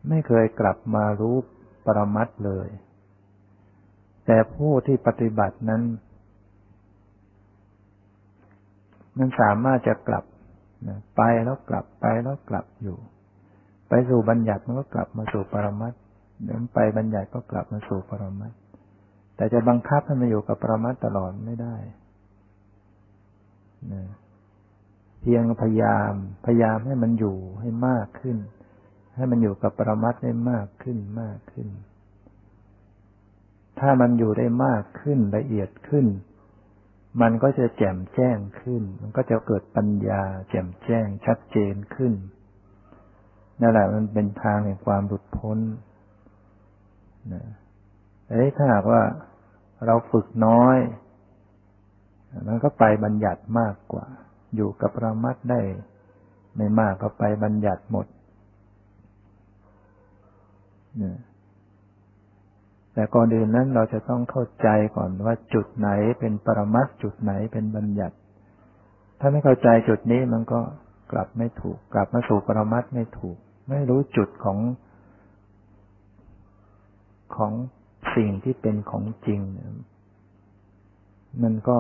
[0.09, 1.37] ไม่เคยกลับมารู้
[1.87, 2.69] ปรมัตเลย
[4.27, 5.83] แต่ผู้ที่ปฏิบัตินั้น
[9.19, 10.25] มันสามารถจะกลับ
[11.17, 12.99] ไปแล้วกลับไปแล้วกลับอยู่
[13.91, 15.93] ไปสู่บัญญัติมันก็กลับมาสู่ปรมัต
[16.45, 18.53] เดินไปบัญญัติก็กลับมาสู่ปรมัต
[19.37, 21.77] แต่จะบังคับให้มันอยู่กับปรมัตตลอดไม่ได้
[23.93, 24.03] นะ
[25.21, 26.13] เพียงพยายาม
[26.45, 28.37] พยายามให้มันอยู่ให้มากขึ้น
[29.17, 31.69] ให้มันอยู่กับปรมัตได้มากขึ้นมากขึ้น
[33.79, 36.07] ถ้ามันอยู่ได้มากขึ้นละเอียดขึ้น
[37.21, 42.13] มันก็จะแจ่มแจ้งขึ้น มันก็จะเกิดปัญญา แจ่มแจ้งชัดเจนขึ้น
[43.61, 45.59] นั่นแหละมันเป็นทางแห่งความหลุดพ้น
[47.33, 47.43] นะ
[48.29, 49.03] เอ้ถ้าหากว่า
[49.87, 50.77] เราฝึกน้อย
[52.47, 54.07] มันก็ไปบัญญัติมากกว่า
[54.57, 55.61] อยู่กับประมัดได้
[56.57, 58.07] ไม่มากก็ไปบัญญัติหมด
[62.95, 68.17] แต่ก่อนอื่นนั้นเราจะต้องเข้าใจก่อนว่าจุดไหนเป็นปรมัตจุดไหนเป็นบัญญัติ
[69.21, 70.61] ถ้าไม่เข้าใจจุดนี้มันก็
[71.13, 73.37] กลับไม่ถูก กลับมาสู่ปรมัตไม่ถูก
[73.71, 74.59] ไม่รู้จุดของ
[77.37, 77.53] ของ
[78.17, 79.41] สิ่งที่เป็นของจริง
[81.43, 81.79] มันก็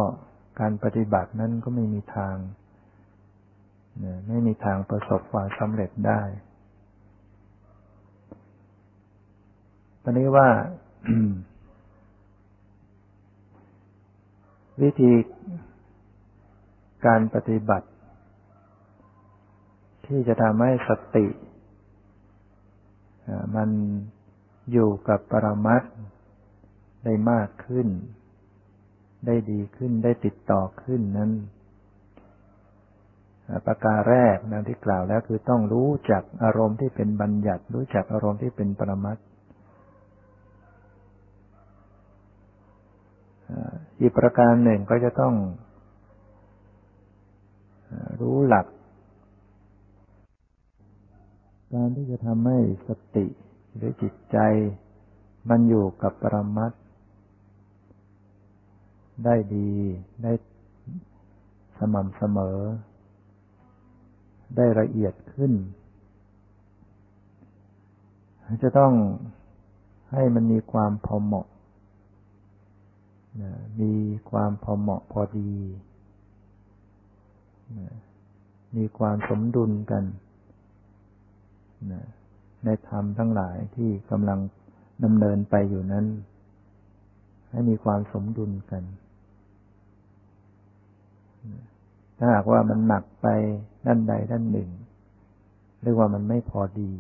[0.60, 2.36] การปฏิบัตินั้นก็ไม่มีทาง
[4.28, 6.22] ไม่มีทางประสบความสำเร็จได้
[10.02, 10.48] ตอนนี้ว่า
[14.82, 15.12] วิธี
[17.06, 17.88] การปฏิบัติ
[20.06, 21.26] ที่จะทำให้สติ
[23.56, 23.70] มัน
[24.72, 25.82] อยู่กับปรมัต
[27.04, 27.88] ได้มากขึ้น
[29.26, 31.30] ได้ดีขึ้นได้ติดต่อขึ้นนั้น
[33.66, 39.18] ประการแรกนะที่กล่าวแล้วคือต้องรู้จักอารมณ์ที่เป็นบัญญัติ รู้จักอารมณ์ที่เป็นปรมัต
[44.00, 45.34] อีกประการหนึ่งก็จะต้อง
[48.20, 48.66] รู้หลัก
[51.74, 53.26] การที่จะทำให้สติ
[53.74, 54.38] หรือจิตใจ
[55.48, 56.72] มันอยู่กับปรมัต
[59.24, 59.70] ได้ดี
[60.22, 60.32] ได้
[61.78, 62.58] สม่ำเสมอ
[64.56, 65.52] ได้ละเอียดขึ้น
[68.62, 68.92] จะต้อง
[70.12, 71.46] ให้มันมีความพอเหมาะ
[73.80, 73.92] มี
[74.30, 75.52] ความพอเหมาะพอดี
[78.76, 80.04] มีความสมดุลกัน
[82.64, 84.38] ในธรรมทั้งหลายที่กำลัง
[85.04, 86.06] ดำเนินไปอยู่นั้น
[87.50, 88.82] ให้มีความสมดุลกัน
[92.18, 93.26] ถ้าหากว่ามันหนักไป
[93.86, 94.70] ด้านใดด้านหนึ่ง
[95.82, 96.92] เรียกว่ามันไม่พอดี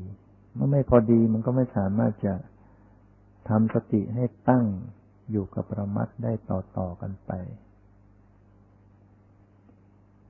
[0.54, 2.34] เมื่อไม่พอดีมันก็ไม่สามารถจะ
[3.48, 4.64] ทำสติให้ตั้ง
[5.30, 7.30] อยู่กับประมัดได้ต่อๆกันไป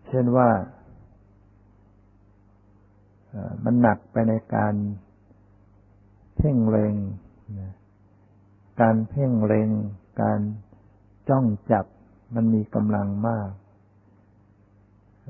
[0.07, 0.49] เช่นว่า
[3.65, 4.75] มันหนักไปในการ
[6.37, 6.95] เพ่งเล็ง
[8.81, 9.71] การเพ่งเล็ง
[10.23, 10.41] การ
[11.29, 11.87] จ้องจับ
[12.35, 13.51] มันมีกำลังมาก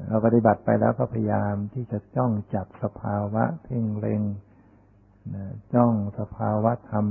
[0.08, 4.22] เราปฏิบัติไปแล้วก็พยายามที่จะจ้องจับสภาวะ เพ่งเล็ง
[5.74, 7.06] จ้องสภาวะธรรม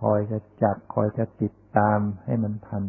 [0.00, 2.84] คอยจะจับ คอยจะติดตามให้มันทัน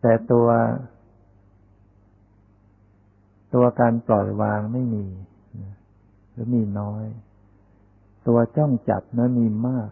[0.00, 0.48] แต่ตัว
[3.54, 5.06] ตัวการปล่อยวางไม่มี
[6.30, 7.04] หรือมีน้อย
[8.26, 9.90] ตัวจ้องจับนั้นมีมาก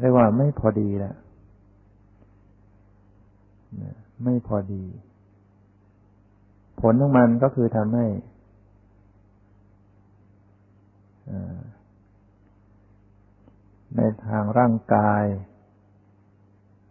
[0.00, 1.14] เรียกว่าไม่พอดีแหละ
[4.24, 4.84] ไม่พอดี
[6.80, 8.06] ผลของมันก็คือทำให้
[13.96, 15.24] ในทางร่างกาย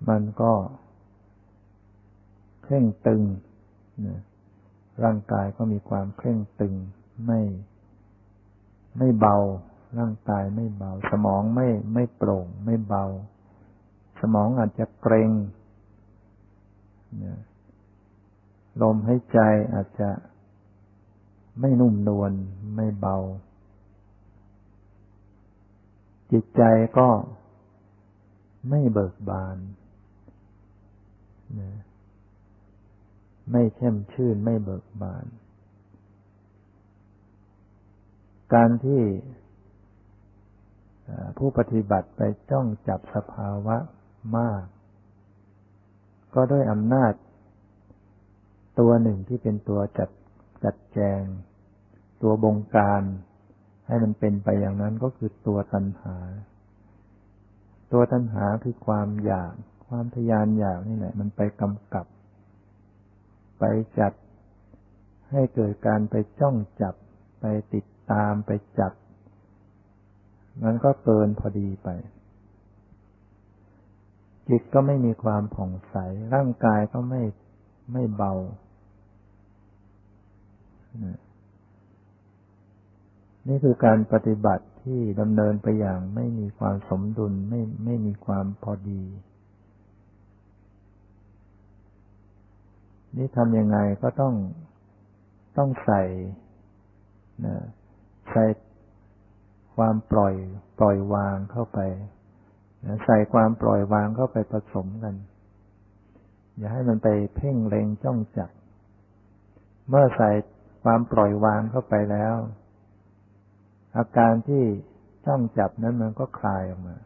[0.10, 0.54] มันก็
[2.64, 3.22] เคร่งตึง
[5.04, 6.76] ร่างกายก็มีความเคร่งตึง
[7.26, 7.42] ไม่
[8.98, 9.38] ไม่เบา
[10.00, 13.06] ร่างกายไม่เบา สมองไม่ไม่โปร่ง ไม่เบา
[14.22, 15.30] สมองอาจจะเกรง
[18.82, 19.40] ลมให้ใจ
[19.74, 20.10] อาจจะ
[21.60, 22.32] ไม่นุ่มนวล
[22.76, 23.18] ไม่เบา
[26.32, 26.64] จิตใจ
[26.98, 27.10] ก็
[28.70, 29.58] ไม่เบิกบาน
[31.60, 31.72] นะ
[33.52, 35.26] ไม่แช่มชื่นไม่เบิกบาน
[38.54, 39.04] การที่
[41.38, 43.78] ผู้ปฏิบัติไปจ้องจับสภาวะ
[44.38, 44.64] มาก
[46.36, 47.14] ก็ด้วยอำนาจ
[48.80, 50.10] ตัวหนึ่งที่เป็นตัวจัด
[50.64, 51.22] จัดแจง
[52.22, 53.04] ตัวบงการ
[53.88, 56.18] ให้มันเป็นไปอย่างนั้นก็คือตัวตัณหา
[57.94, 59.54] ตัวตัณหาคือความอยาก
[59.88, 62.06] ความทยานอยากนี่แหละมันไปกำกับ
[63.66, 64.14] ไปจัด
[65.32, 66.96] ให้เกิดการไปจ้องจับ
[67.40, 68.94] ไปติดตามไปจับ
[70.64, 71.90] มันก็เกินพอดีไป
[74.50, 75.96] จิตก็ไม่มีความผ่องใส
[76.34, 77.24] ร่างกายก็ไม่
[77.94, 78.34] ไม่เบา
[83.48, 89.04] นี่คือการปฏิบัติที่ดำเนินไปอย่างไม่มีความสมดุลไม่ไม่มีความพอดี
[93.18, 94.34] นี่ทำยังไงก็ต้อง
[95.58, 96.04] ต้องใส่
[97.46, 97.56] นะ
[98.32, 98.44] ใส่
[99.76, 100.34] ความปล่อย
[100.80, 101.80] ปล่อยวางเข้าไป
[102.86, 105.16] นะใส่ความปล่อยวางเข้าไปผสมกัน
[106.58, 108.50] อย่าให้มันไปเพ่งเล็งจ้องจับ
[109.90, 110.32] เมื่อใส่
[110.84, 112.36] ความปล่อยวางเข้าไปแล้ว
[113.98, 114.64] อาการที่
[115.26, 116.98] จ้องจับนั้นมันก็คลายออกมา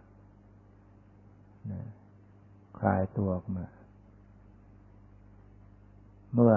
[2.79, 3.65] คลายตัวออกมา
[6.37, 6.55] เมื่อ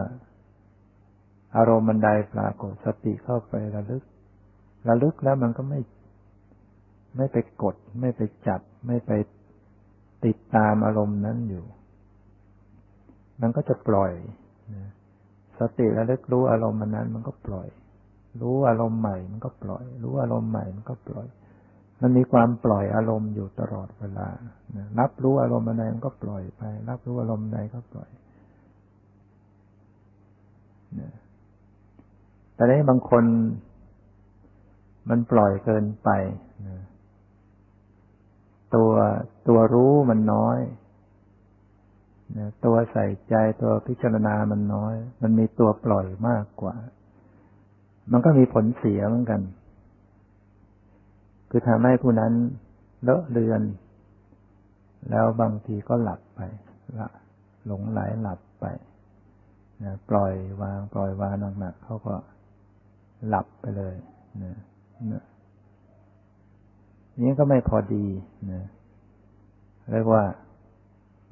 [1.57, 4.03] อารมณ์มันใดปรากฏสติเข้าไประลึก
[4.89, 5.81] ระลึกแล้วมันก็ไม่
[7.17, 9.13] ไม่ไปกด ไม่ไปจับ ไม่ไป
[10.25, 11.65] ติดตามอารมณ์นั้นอยู่
[13.41, 14.13] มันก็จะปล่อย
[15.59, 17.69] สติระลึกรู้อารมณ์มันนั้น มันก็ปล่อย
[18.43, 21.27] รู้อารมณ์ใหม่ มันก็ปล่อย รู้อารมณ์ใหม่มันก็ปล่อย
[22.03, 24.29] มันมีความปล่อยอารมณ์อยู่ตลอดเวลา
[25.01, 28.11] รับรู้อารมณ์อะไรมันก็ปล่อยไป รับรู้อารมณ์ใดก็ปล่อย
[32.55, 33.25] แต่นี้บางคน
[35.09, 36.11] มันปล่อยเกินไป
[38.75, 38.91] ตัว
[39.49, 40.59] ตัวรู้มันน้อย
[42.65, 46.75] ตัวใส่ใจตัวพิจารณามันน้อย มันมีตัวปล่อยมากกว่า
[48.13, 49.41] มันก็มีผลเสียเหมือนกัน
[51.51, 52.33] คือทำให้ผู้นั้น
[53.03, 53.63] เลอะเลือน
[55.11, 56.41] แล้วบางทีก็หลับไป
[56.99, 57.09] ละ
[57.67, 58.65] หลงไหลหลับไป
[59.85, 62.15] นะปล่อยวาง ปล่อยวางหนักๆเขาก็
[63.27, 63.95] หลับไปเลย
[64.43, 64.57] นะ
[65.13, 65.25] นะ
[67.25, 68.07] นี้ก็ไม่พอดี
[68.53, 68.63] นะ
[69.93, 70.25] เรียกว่า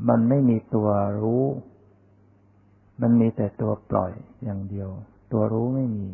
[0.08, 0.88] มันไม่มีตัว
[1.22, 1.44] รู้
[3.02, 4.12] มันมีแต่ตัวปล่อย
[4.44, 4.88] อย่างเดียว
[5.32, 6.08] ตัวรู้ไม่มี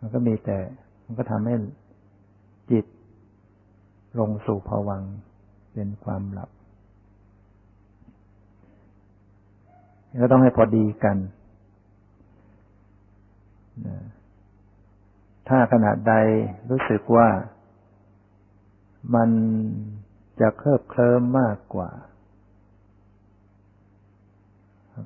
[0.00, 0.58] มันก็มีแต่
[1.04, 1.54] มันก็ทำให้
[2.70, 2.86] จิต
[4.18, 5.02] ลงสู่ภวัง
[5.72, 6.50] เป็นความหลับ
[10.20, 11.16] ก็ต้องให้พอดีกัน
[15.48, 16.14] ถ้าขนาดใด
[16.70, 17.28] รู้สึกว่า
[19.14, 19.30] มัน
[20.40, 21.90] จะเคลิบเคลิ้มมากกว่า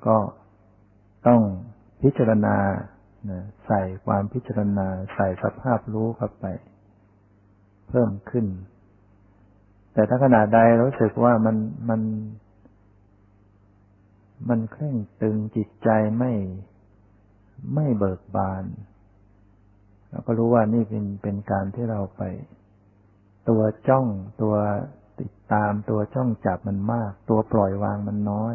[0.07, 0.17] ก็
[1.27, 1.41] ต้อง
[2.03, 2.57] พิจารณา
[3.67, 6.47] ใส่ความพิจารณาใส่สภาพรู้เข้าไป
[7.89, 8.47] เพิ่มขึ้น
[9.93, 11.57] แต่ถ้าขนาดใดรู้สึกว่ามัน
[11.89, 12.01] มัน
[14.49, 15.89] มันเคร่งตึงจิตใจ
[16.19, 16.33] ไม่
[17.75, 18.65] ไม่เบิกบาน
[20.11, 22.23] เราก็รู้ว่านี่เป็นเป็นการที่เราไป
[23.49, 24.07] ตัวจ้อง
[24.43, 24.55] ตัว
[25.21, 28.55] ติดตามตัวจ้องจับมันมาก ตัวปล่อยวางมันน้อย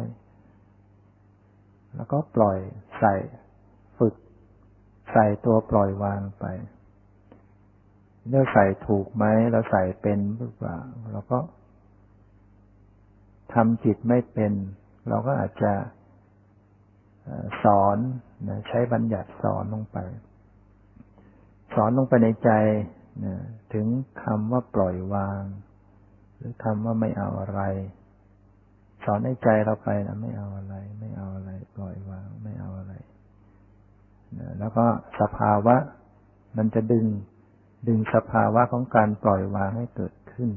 [1.94, 2.58] แล้วก็ปล่อย
[2.98, 3.14] ใส่
[3.98, 4.14] ฝึก
[5.12, 6.44] ใส่ตัวปล่อยวางไป
[8.30, 10.78] เราใส่ถูกไหมเราใส่เป็นหรือเปล่า
[11.12, 11.38] เราก็
[13.54, 14.52] ทำจิตไม่เป็น
[15.08, 15.72] เราก็อาจจะ
[17.64, 17.96] สอน
[18.68, 19.98] ใช้บัญญัติสอนลงไป
[21.74, 22.50] สอนลงไปในใจ
[23.72, 23.86] ถึง
[24.22, 25.42] คำว่าปล่อยวาง
[26.36, 27.60] หรือคำว่าไม่เอาอะไร
[29.04, 32.94] สอนให้ใจเราไปนะไม่เอาอะไร ไม่เอาอะไร ปล่อยวาง ไม่เอาอะไร
[34.58, 34.84] แล้วก็
[35.20, 35.76] สภาวะ
[36.56, 37.06] มันจะดึง
[37.88, 40.50] ดึงสภาวะของการปล่อยวางให้เกิดขึ้น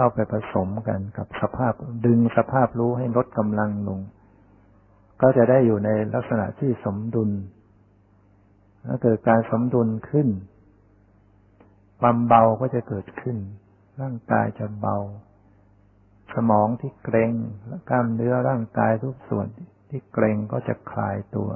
[0.00, 1.72] เข้าไปผสมกันกับสภาพ
[2.06, 4.00] ดึงสภาพรู้ให้ลดกำลังลง
[5.20, 7.30] ก็จะได้อยู่ในลักษณะที่สมดุล
[8.86, 10.28] ถ้าเกิดการสมดุลขึ้น
[12.00, 13.36] ความเบาก็จะเกิดขึ้น
[14.00, 14.96] ร่างกายจะเบา
[16.34, 17.32] สมองที่เกร็ง
[17.66, 19.46] และกล้ามเนื้อร่างกายทุกส่วน
[19.90, 21.50] ที่เกร็งก็จะคลายตัว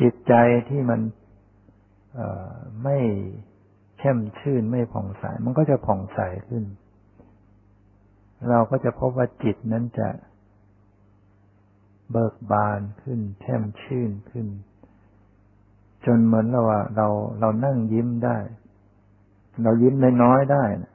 [0.00, 0.34] จิตใจ
[0.68, 1.00] ที่มัน
[2.84, 2.98] ไม่
[3.98, 6.64] เข้มชื่นไม่ผ่องใส มันก็จะผ่องใสขึ้น
[8.50, 10.08] เราก็จะพบว่าจิตนั้นจะ
[12.12, 14.46] เบิกบานขึ้นแช่มชื่นขึ้น
[16.06, 17.08] จนเหมือนเราว่าเรา
[17.40, 18.38] เรานั่งยิ้มได้
[19.62, 20.92] เรายิ้มน้อยๆได้นะ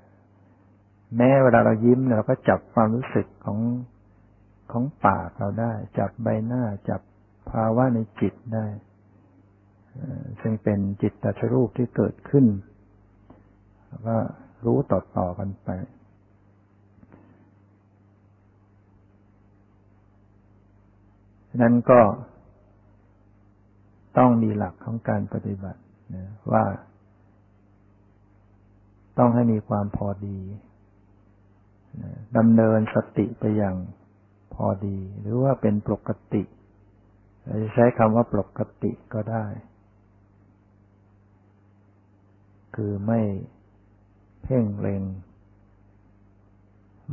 [1.18, 3.60] แม้เวลาเรายิ้มเราก็จับความรู้สึกของ
[4.72, 7.02] ของปากเราได้ จับใบหน้าจับ
[7.50, 8.66] ภาวะในจิตได้
[10.42, 12.46] ซึ่งเป็นจิตตชรูปที่เกิดขึ้น
[13.94, 14.18] แล้วก็
[14.66, 15.70] รู้ต่อๆกันไป
[21.62, 22.02] นั้นก็
[24.18, 25.82] ต้องมีหลักของการปฏิบัติ
[26.16, 26.64] นะว่า
[29.18, 30.40] ต้องให้มีความพอดี
[32.38, 33.76] ดำเนินสติไปอย่าง
[34.54, 36.44] พอดี หรือว่าเป็นปกติ
[37.46, 39.46] เราจะใช้คำว่าปกติก็ได้
[42.76, 43.22] คือไม่
[44.44, 45.04] เพ่งเล็ง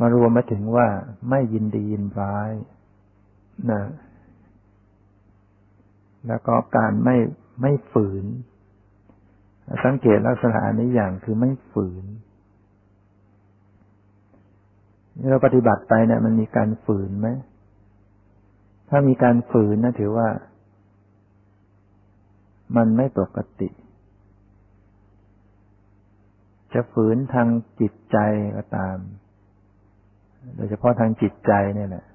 [0.00, 0.88] มารวมมาถึงว่า
[1.30, 2.50] ไม่ยินดียินร้าย
[3.70, 3.82] นะ
[6.26, 7.16] แล้วก็การไม่
[7.62, 8.24] ไม่ฝืน
[9.84, 12.04] สังเกตลักษณะนี้อย่างคือไม่ฝืน
[15.30, 17.28] เราปฏิบัติไปเนี่ยมันมีการฝืนไหม
[18.88, 20.28] ถ้ามีการฝืนนะถือว่า
[22.76, 23.68] มันไม่ปกติ
[26.74, 27.48] จะฝืนทาง
[27.80, 28.18] จิตใจ
[28.56, 28.98] ก็ตาม
[30.56, 32.06] โดยเฉพาะทางจิตใจเนี่ยแหละ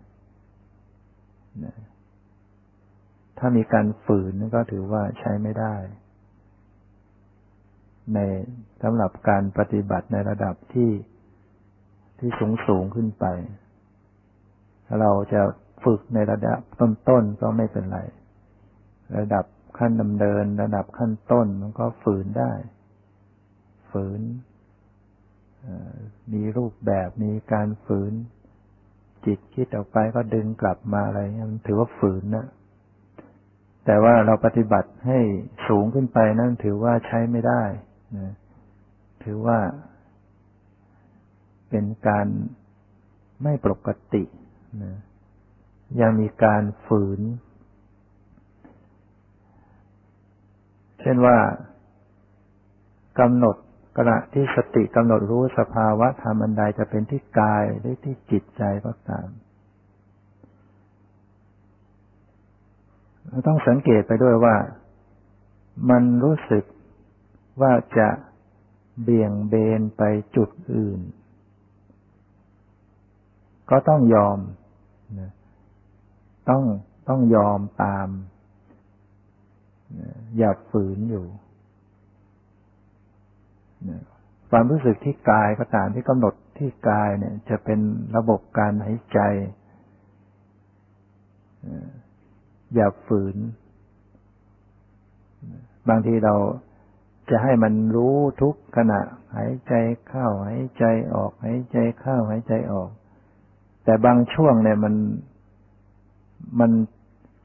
[3.38, 5.76] ถ้ามีการฝืนก็ถือว่าใช้ไม่ได้
[8.14, 8.20] ใน
[8.84, 10.92] สำหรับการปฏิบัติในระดับที่
[12.20, 13.26] ที่สูงสูงขึ้นไป
[15.00, 15.42] เราจะ
[15.84, 18.00] ฝึกในระดับต้นๆก็ไม่เป็นไร
[19.18, 19.46] ระดับ
[19.78, 22.52] ขั้นดำเนิน ระดับขั้นต้นมันก็ฝืนได้
[23.96, 24.22] ฝืน
[26.34, 28.14] มีรูปแบบมีการฝืน
[29.26, 31.20] จิตคิดออกไปก็ดึงกลับมาอะไร
[31.52, 32.46] มันถือว่าฝืนนะ
[33.86, 35.20] แต่ว่าเราปฏิบัติให้
[35.68, 37.64] สูงขึ้นไปนั่นถือว่าใช้ไม่ได้
[38.18, 38.34] นะ
[39.24, 39.60] ถือว่า
[41.70, 42.28] เป็นการ
[43.44, 44.24] ไม่ปกติ
[44.84, 44.94] นะ
[46.02, 47.20] ยังมีการฝืน
[51.00, 51.38] เช่นว่า
[53.20, 53.56] กำหนด
[53.98, 59.28] ขณะที่สติกำหนดรู้สภาวะธรรมอันใดจะเป็นที่กายหรือที่จิตใจก็ตาม
[63.28, 64.56] เราต้องสังเกตไปด้วยว่า
[65.90, 66.64] มันรู้สึก
[67.62, 68.10] ว่าจะ
[69.02, 70.04] เบี่ยงเบนไป
[70.36, 71.00] จุดอื่น
[73.70, 74.40] ก็ต้องยอม
[76.50, 76.64] ต้อง
[77.10, 78.08] ต้องยอมตาม
[80.38, 81.26] อย่าฝืนอยู่
[84.52, 87.80] ความรู้สึกที่กายก็ตามที่กำหนดที่กายเนี่ย จะเป็น
[88.16, 89.20] ระบบการหายใจ
[92.76, 93.36] อย่าฝืน
[95.90, 96.36] บางทีเรา
[97.30, 99.00] จะให้มันรู้ทุกขณะ
[99.36, 99.74] หายใจ
[100.08, 102.90] เข้าหายใจออก หายใจเข้าหายใจออก
[103.84, 104.96] แต่บางช่วงเนี่ยมัน
[106.60, 106.72] มัน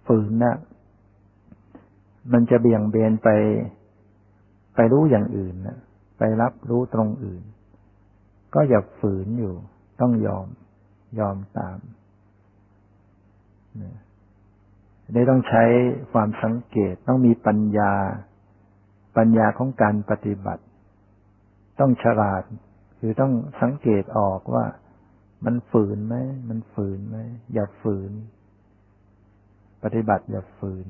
[0.06, 0.54] ฝืนนะ
[2.32, 3.28] มันจะเบี่ยงเบนไป
[4.74, 5.78] ไปรู้อย่างอื่นนะ
[6.20, 7.42] ไปรับรู้ตรงอื่น
[8.54, 9.54] ก็อย่าฝืนอยู่
[10.00, 10.46] ต้องยอม
[11.18, 11.78] ยอมตาม
[15.14, 15.64] นี่ต้องใช้
[16.12, 17.94] ความสังเกตต้องมีปัญญา
[19.16, 20.62] ปัญญาของการปฏิบัติ
[21.80, 22.42] ต้องฉลาด
[22.98, 24.66] คือต้องสังเกตออกว่า
[25.44, 26.14] มันฝืนไหม
[26.48, 27.16] มันฝืนไหม
[27.52, 28.12] อย่าฝืน
[29.82, 30.86] ปฏิบัติอย่าฝืน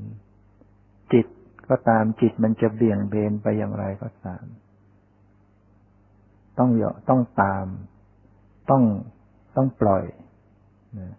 [1.12, 1.26] จิต
[1.68, 4.44] ก็ตามจิตมันจะเบี่ยงเบนไปอย่างไรก็ตาม
[6.60, 7.66] ต้องยอต้องตาม
[8.70, 8.82] ต้อง
[9.56, 10.04] ต้องปล่อย
[10.98, 11.14] นะ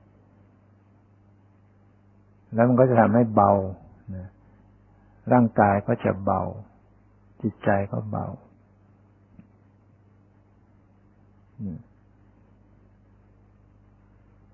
[2.54, 3.52] แล้วมันก็จะทำให้เบา
[4.16, 4.28] นะ
[5.34, 6.42] ร่างกายก็จะเบา
[7.42, 8.26] จิตใจก็เบา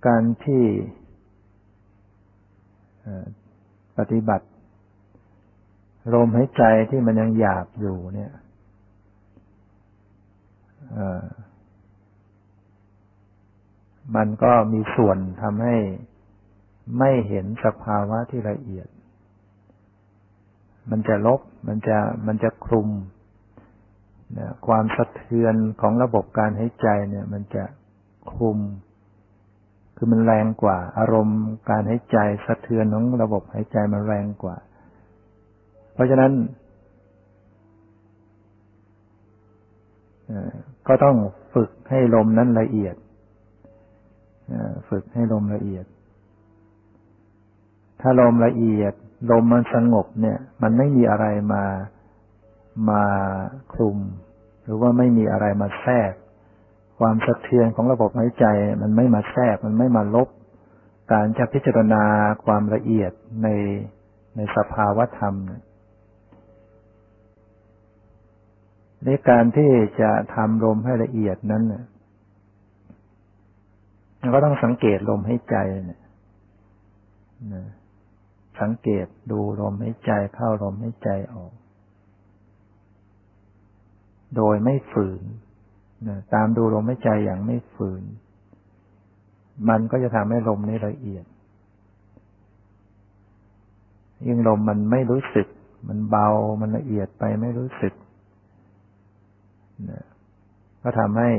[0.05, 0.65] การที่
[3.97, 4.47] ปฏิบัติ
[6.13, 8.31] ลมหายใจที่มันยังหยาบอยู่เนี่ย
[14.15, 15.75] มันก็มีส่วนทำให้
[16.99, 18.87] ไม่เห็นสภาวะที่ละเอียด
[20.89, 22.89] มันจะลบ มันจะ มันจะคลุม
[24.37, 27.63] นะความสะเทือนของระบบการหายใจเนี่ย มันจะ
[28.31, 28.59] คลุม
[29.95, 34.55] คือมันแรงกว่า อารมณ์การหายใจสะเทือนของระบบหายใจมันแรงกว่า
[35.93, 36.31] เพราะฉะนั้น
[40.87, 41.17] ก็ต้อง
[41.53, 42.95] ฝึกให้ลมนั้นละเอียด
[44.89, 45.85] ฝึกให้ลมละเอียด
[48.01, 48.93] ถ้าลมละเอียด
[49.31, 51.63] ลมมันสงบเนี่ย มันไม่มีอะไรมา
[52.89, 53.03] มา
[53.73, 53.97] คลุม
[54.63, 56.13] หรือว่าไม่มีอะไรมาแทรก
[56.99, 58.45] ความสะเทือนของระบบหายใจ
[58.81, 60.29] มันไม่มาแทรกมันไม่มาลบ
[61.11, 62.03] การจะพิจารณา
[62.45, 63.11] ความละเอียด
[63.43, 63.47] ใน
[64.35, 65.61] ในสภาวะธรรมเนี่ย
[69.05, 69.69] ในการที่
[70.01, 71.63] จะทำลมให้ละเอียดนั้น
[74.19, 76.01] เราก็ต้องสังเกตลมให้ใจเนี่ย
[78.61, 81.53] สังเกตดูลมให้ใจเข้าลมให้ใจออก
[84.35, 85.23] โดยไม่ฝืน
[86.33, 88.03] ตามดูลมให้ใจอย่างไม่ฝืน
[89.69, 91.25] มันก็จะทำให้ลมนี้ละเอียด
[94.27, 95.47] ยิ่งลมมันไม่รู้สึก
[95.87, 96.27] มันเบา
[96.61, 97.93] มันละเอียดไปไม่รู้สึก
[100.81, 101.31] ก็ทำให้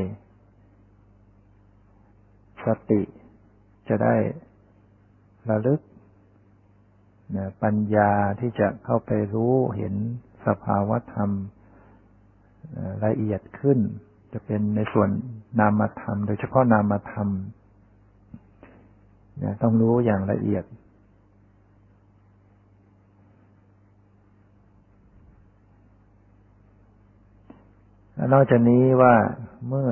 [2.66, 3.02] สติ
[3.88, 4.14] จะได้
[5.50, 5.80] ระลึก
[7.62, 9.94] ปัญญาที่จะเข้าไปรู้เห็น
[10.46, 11.30] สภาวธรรม
[13.04, 13.78] ละเอียดขึ้น
[14.32, 15.10] จะเป็นในส่วน
[15.60, 17.28] นามธรรม โดยเฉพาะนามธรรม
[19.62, 20.64] ต้องรู้อย่างละเอียด
[28.32, 29.14] นอกจากนี้ว่า
[29.68, 29.90] เมื่อ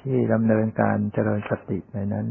[0.00, 2.26] ที่ดำเนินการเจริญสติในนั้น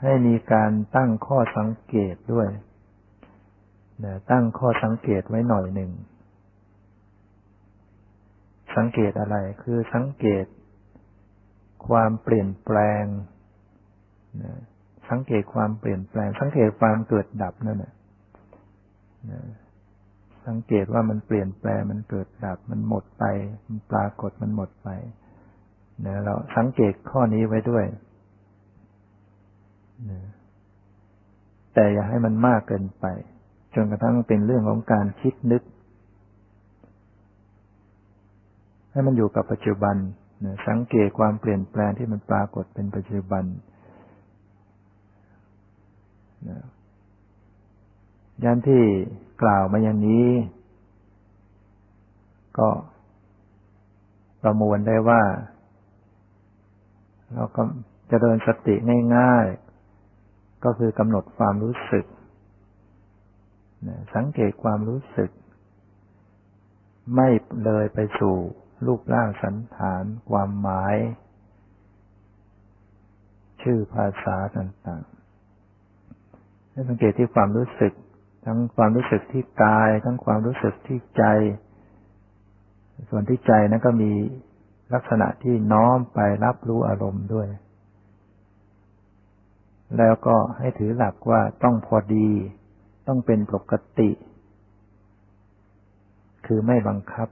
[0.00, 2.48] ให้มีการตั้งข้อสังเกตด้วย
[4.04, 5.90] นะตั้งข้อสังเกตไว้หน่อยหนึ่ง
[8.76, 10.44] สังเกตอะไร คือสังเกต
[11.88, 13.04] ความเปลี่ยนแปลง
[14.42, 14.52] นะ
[15.10, 17.93] สังเกตความเปลี่ยนแปลง สังเกตความเกิดดับนั่นแหละ
[20.46, 23.24] สังเกตว่ามันเปลี่ยนแปลงมันเกิดดับ มันหมดไป
[23.66, 24.88] มันปรากฏมันหมดไป
[26.06, 27.84] นะเราสังเกตข้อนี้ไว้ด้วย
[30.10, 30.20] นะ
[31.74, 33.04] แต่อย่าให้มันมากเกินไป
[33.74, 35.62] จนกระทั่งเป็นเรื่องของการคิดนึก
[38.92, 39.96] ให้มันอยู่กับปัจจุบัน
[40.44, 43.44] นะสังเกตความเปลี่ยนแปลงที่มันปรากฏเป็นปัจจุบัน
[46.48, 46.58] นะ
[48.44, 48.84] ยันที่
[49.42, 50.30] กล่าวมาอย่างนี้
[52.58, 52.68] ก็
[54.42, 55.22] ประมวลได้ว่า
[57.34, 57.62] เราก็
[58.10, 58.74] จะเดินสติ
[59.16, 62.04] ง่ายๆ ก็คือกำหนดความรู้สึก
[64.14, 65.30] สังเกตความรู้สึก
[67.14, 67.28] ไม่
[67.64, 68.36] เลยไปสู่
[68.86, 70.96] รูปร่างสันฐานความหมาย
[73.62, 77.92] ชื่อภาษาต่างๆให้สังเกตที่ความรู้สึก
[78.44, 81.24] ทั้งความรู้สึกที่กาย ทั้งความรู้สึกที่ใจ
[83.10, 84.12] ส่วนที่ใจนั้นก็มี
[84.94, 87.48] ลักษณะที่น้อมไปรับรู้อารมณ์ด้วย
[89.98, 92.28] แล้วก็ให้ถือหลักว่าต้องพอดี
[93.06, 94.10] ต้องเป็นปกติ
[96.46, 97.28] คือไม่บังคับ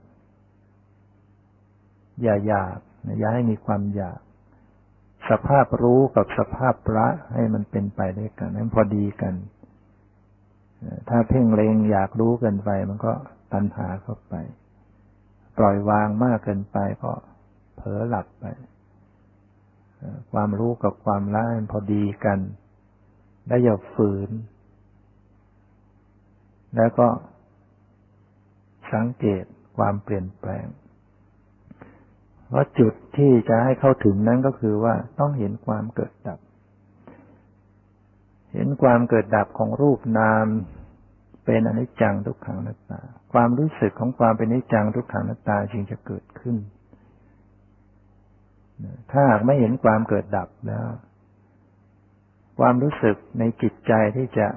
[2.21, 2.77] อย่าอยาก
[3.19, 4.19] อย่าให้มีความอยาก
[5.29, 9.33] สภาพรู้กับสภาพระให้มันเป็นไปด้วยกันให้พอดีกัน
[11.09, 13.13] ถ้าเพ่งเลงอยากรู้เกินไป มันก็
[13.53, 14.33] ตัณหาเข้าไป
[15.57, 17.11] ปล่อยวางมากเกินไปก็
[17.75, 18.45] เผลอหลับไป
[20.31, 22.39] ความรู้กับความละมันพอดีกัน
[23.47, 24.29] ได้อย่าฝืน
[26.75, 27.07] แล้วก็
[28.93, 29.43] สังเกต
[29.77, 30.65] ความเปลี่ยนแปลง
[32.51, 36.39] พราจุดที่จะให้เข้าถึงนั้นก็คือว่าต้องเห็นความเกิดดับ
[38.53, 40.45] เห็นความเกิดดับของรูปนาม
[41.45, 43.01] เป็นอนิจจังทุกขังนัตตา
[43.33, 46.55] ความรู้สึกของความเป็นอนิจจังทุกขังนัตตาจึงจะเกิดขึ้น
[49.11, 50.87] ถ้าหากไม่เห็นความเกิดดับแล้ว
[52.59, 54.47] ความรู้สึกในจิตใจที่จะ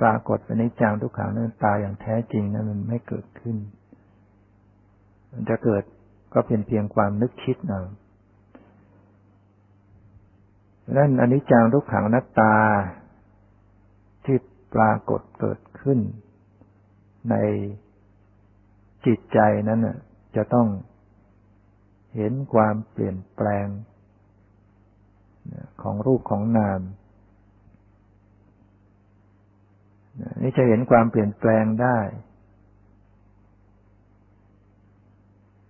[0.00, 3.56] ปรากฏเป็นอนิจจังทุกขังนัตตาอย่างแท้จริงนั้นมันไม่เกิดขึ้น
[5.32, 5.82] มันจะเกิด
[6.34, 7.82] ก็เป็นเพียงความนึกคิดเอา
[10.96, 12.54] นั้นอนิจจังทุกขังนัตตา
[14.24, 14.36] ที่
[14.74, 15.98] ปรากฏเกิดขึ้น
[17.30, 17.36] ใน
[19.06, 19.80] จิตใจนั้น
[20.36, 20.68] จะต้อง
[22.16, 23.66] เห็นความเปลี่ยนแปลง
[25.82, 26.80] ของรูปของนาม
[30.42, 31.98] นี่จะเห็นความเปลี่ยนแปลงได้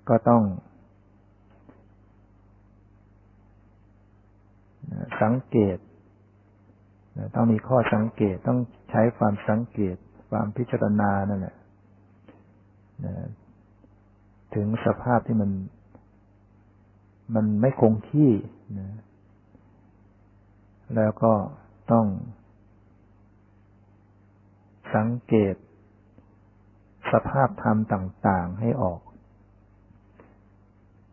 [0.09, 0.43] ก็ต้อง
[5.23, 5.79] สังเกต
[7.35, 8.59] ต้องมีข้อสังเกตต้อง
[8.91, 9.97] ใช้ความสังเกต
[10.31, 11.57] ความพิจารณานั่นแหละ
[14.55, 15.51] ถึงสภาพที่มัน
[17.35, 18.31] มันไม่คงที่
[18.79, 18.99] นะ
[20.97, 21.33] แล้วก็
[21.93, 22.07] ต้อง
[24.95, 25.55] สังเกต
[27.13, 29.01] สภาพธรรมต่าง ๆให้ออก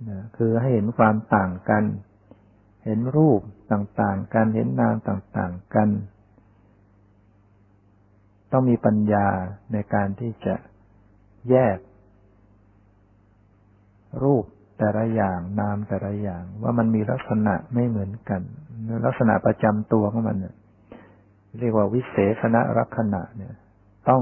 [0.09, 1.84] นะคือให้เห็นความต่างกัน
[2.90, 5.90] ห็นรูปต่างๆ กัน เห็นนามต่างๆ กัน
[8.52, 9.28] ต้องมีปัญญา
[9.74, 10.56] ในการที่จะ
[11.50, 11.78] แยก
[14.24, 14.46] รูป
[14.78, 18.42] แต่ละอย่างนามแต่ละอย่าง ว่ามันมีลักษณะไม่เหมือนกัน
[19.06, 20.56] ลักษณะประจำตัวของมันเนี่ย
[21.60, 23.54] เรียกว่าวิเศษณลักษณะเนี่ย
[24.10, 24.22] ต้อง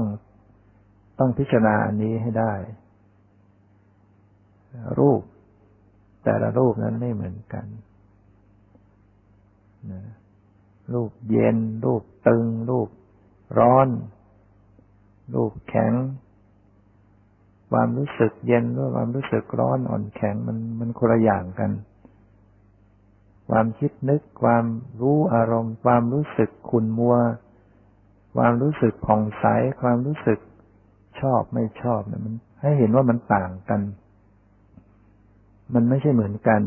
[1.18, 2.52] ต้องพิจารณาอันนี้ให้ได้
[4.98, 5.20] รูป
[6.24, 7.66] แต่ละรูปนั้นไม่เหมือนกัน
[10.92, 12.88] รูปเย็น รูปตึง รูป
[13.58, 13.88] ร้อน
[15.34, 15.92] รูปแข็ง
[17.70, 21.70] ความรู้สึกเย็นหรือความรู้สึกร้อนอ่อนแข็งมันมันคนละอย่างกัน
[23.48, 24.64] ความคิดนึก ความ
[25.00, 27.16] รู้อารมณ์ ความรู้สึกขุนมัว
[28.36, 29.44] ความรู้สึกผ่องใส
[29.82, 30.38] ความรู้สึก
[31.20, 33.80] ชอบไม่ชอบเนี่ยมัน ให้เห็นว่ามันต่างกัน
[35.74, 36.60] มันไม่ใช่เหมือนกัน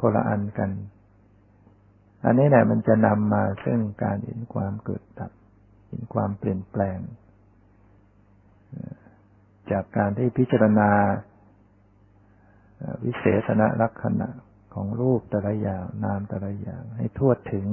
[0.00, 0.70] คนละอันกัน
[2.24, 5.32] อันนี้แหละมันจะนำมาซึ่งการเห็นความเกิดดับ
[5.88, 6.98] เห็นความเปลี่ยนแปลง
[9.70, 10.90] จากการที่พิจารณา
[13.04, 14.28] วิเศษณลักษณะ
[14.74, 17.66] ของรูปแต่ละอย่างนามแต่ละอย่าง ให้ทั่วถึง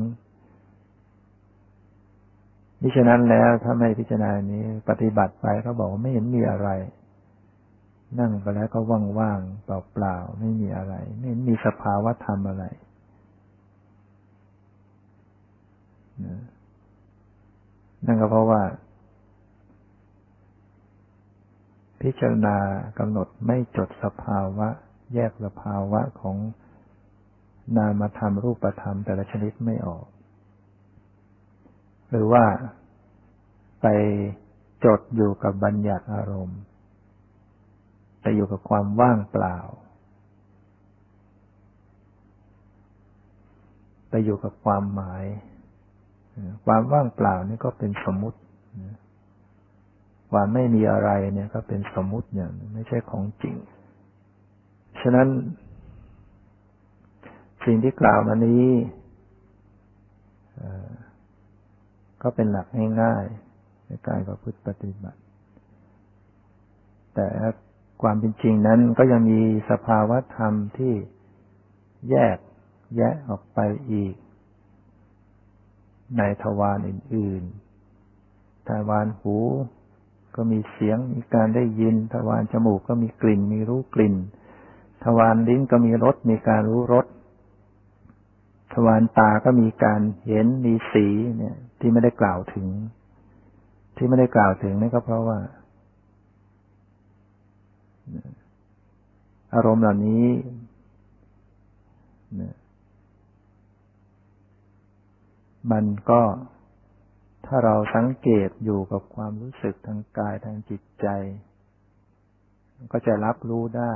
[2.82, 6.70] มิฉะนั้นแล้วถ้าไม่พิจารณานี้ ปฏิบัติไปเขาบอกว่าไม่เห็นมีอะไร
[8.20, 8.80] นั่งไปแล้วก็
[9.20, 12.66] ว่างๆเปล่าๆไม่มีอะไร ไม่มีสภาวะธรรมอะไร
[18.06, 18.62] นั่นก็เพราะว่า
[22.02, 22.58] พิจารณา
[23.00, 24.68] กำหนดไม่จดสภาวะ
[25.14, 26.38] แยกสภาวะของ
[27.78, 30.06] นามธรรมรูปธรรมแต่ละชนิดไม่ออก
[32.10, 32.44] หรือว่า
[33.82, 33.88] ไป
[34.86, 36.60] จดอยู่กับบัญญัติอารมณ์
[38.22, 39.58] ไปอยู่กับความว่างเปล่า
[44.10, 45.24] ไปอยู่กับความหมาย
[46.66, 48.40] ความว่างเปล่านี่ก็เป็นสมมุติ
[50.32, 53.56] ความไม่มีอะไรเนี่ยก็เป็นสมมุติอย่างไม่ใช่ของจริง
[55.02, 55.28] ฉะนั้น
[57.66, 58.66] สิ่งที่กล่าวมานี้
[62.22, 62.68] ก็เป็นหลัก
[63.02, 65.20] ง่ายๆในการประพฤติปฏิบัติ
[67.16, 67.28] แต่
[68.02, 70.94] ความเป็นจริงนั้นก็ยังมีสภาวะธรรมที่
[72.10, 72.38] แยก
[72.98, 73.60] แยะออกไป
[73.92, 74.16] อีก
[76.18, 79.38] ในทวารอื่นๆ ทวารหู
[80.36, 84.16] ก็มีเสียง มีการได้ยิน ทวารจมูกก็มีกลิ่น มีรู้กลิ่น
[85.04, 87.06] ทวารลิ้นก็มีรส มีการรู้รส
[88.74, 92.68] ทวารตาก็มีการเห็น มีสีเนี่ย ที่ไม่ได้กล่าวถึง
[93.96, 95.40] ที่ไม่ได้กล่าวถึงนี่ก็เพราะว่า
[99.56, 100.26] อารมณ์เหล่านี้
[105.72, 106.22] มันก็
[107.46, 111.08] ถ้าเราสังเกตอยู่กับความรู้สึกทางกายทางจิตใจ
[112.92, 113.94] ก็จะรับรู้ได้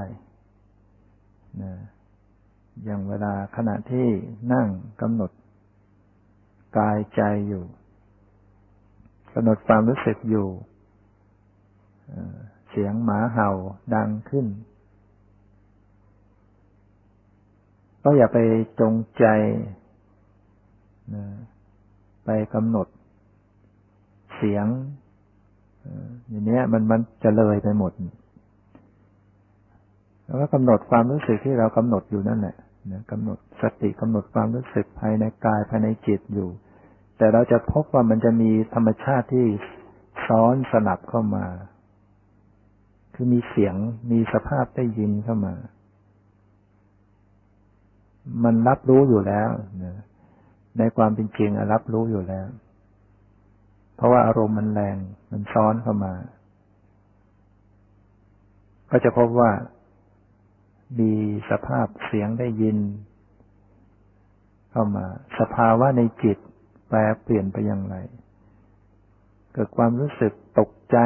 [1.61, 1.73] นะ
[2.85, 4.07] อย่างเวลาขณะที่
[4.53, 4.67] นั่ง
[5.01, 5.31] กำหนด
[6.77, 7.63] กายใจอยู่
[9.33, 10.47] กำหนดความรู้สึกอยู่
[12.69, 13.51] เสียงหมาเห่า
[13.95, 14.45] ดังขึ้น
[18.03, 18.37] ก็อย่าไป
[18.79, 19.25] จงใจ
[21.15, 21.25] นะ
[22.31, 22.87] ไปกำหนด
[24.35, 24.65] เสียง
[26.29, 27.91] อย่างนี้มันมันจะเลยไปหมด
[30.25, 32.55] แล้วก็กำหนดความรู้สึกที่เรากำหนดอยู่นั่นแหละ
[32.91, 36.49] นะกำหนดสติกำหนดความรู้สึกภายในกายภายในจิตอยู่
[37.17, 39.45] แต่เราจะพบว่ามันจะมีธรรมชาติที่
[40.27, 41.45] ซ้อนสลับเข้ามา
[43.13, 43.75] คือมีเสียง
[44.11, 45.55] มีสภาพได้ยินเข้ามา
[48.43, 49.49] มันรับรู้อยู่แล้ว
[49.85, 49.95] นะ
[50.77, 52.47] ในความเป็นจริงรับรู้อยู่แล้ว
[53.95, 54.97] เพราะว่าอารมณ์มันแรง
[55.31, 56.13] มันซ้อนเข้ามา
[58.89, 59.51] ก็จะพบว่า
[60.99, 61.11] มี
[61.49, 62.77] สภาพเสียงได้ยิน
[64.71, 65.05] เข้ามา
[65.39, 66.37] สภาวะในจิต
[66.89, 67.95] แปลเปลี่ยนไปอย่างไร
[69.53, 70.97] เกิดความรู้สึกตกใจ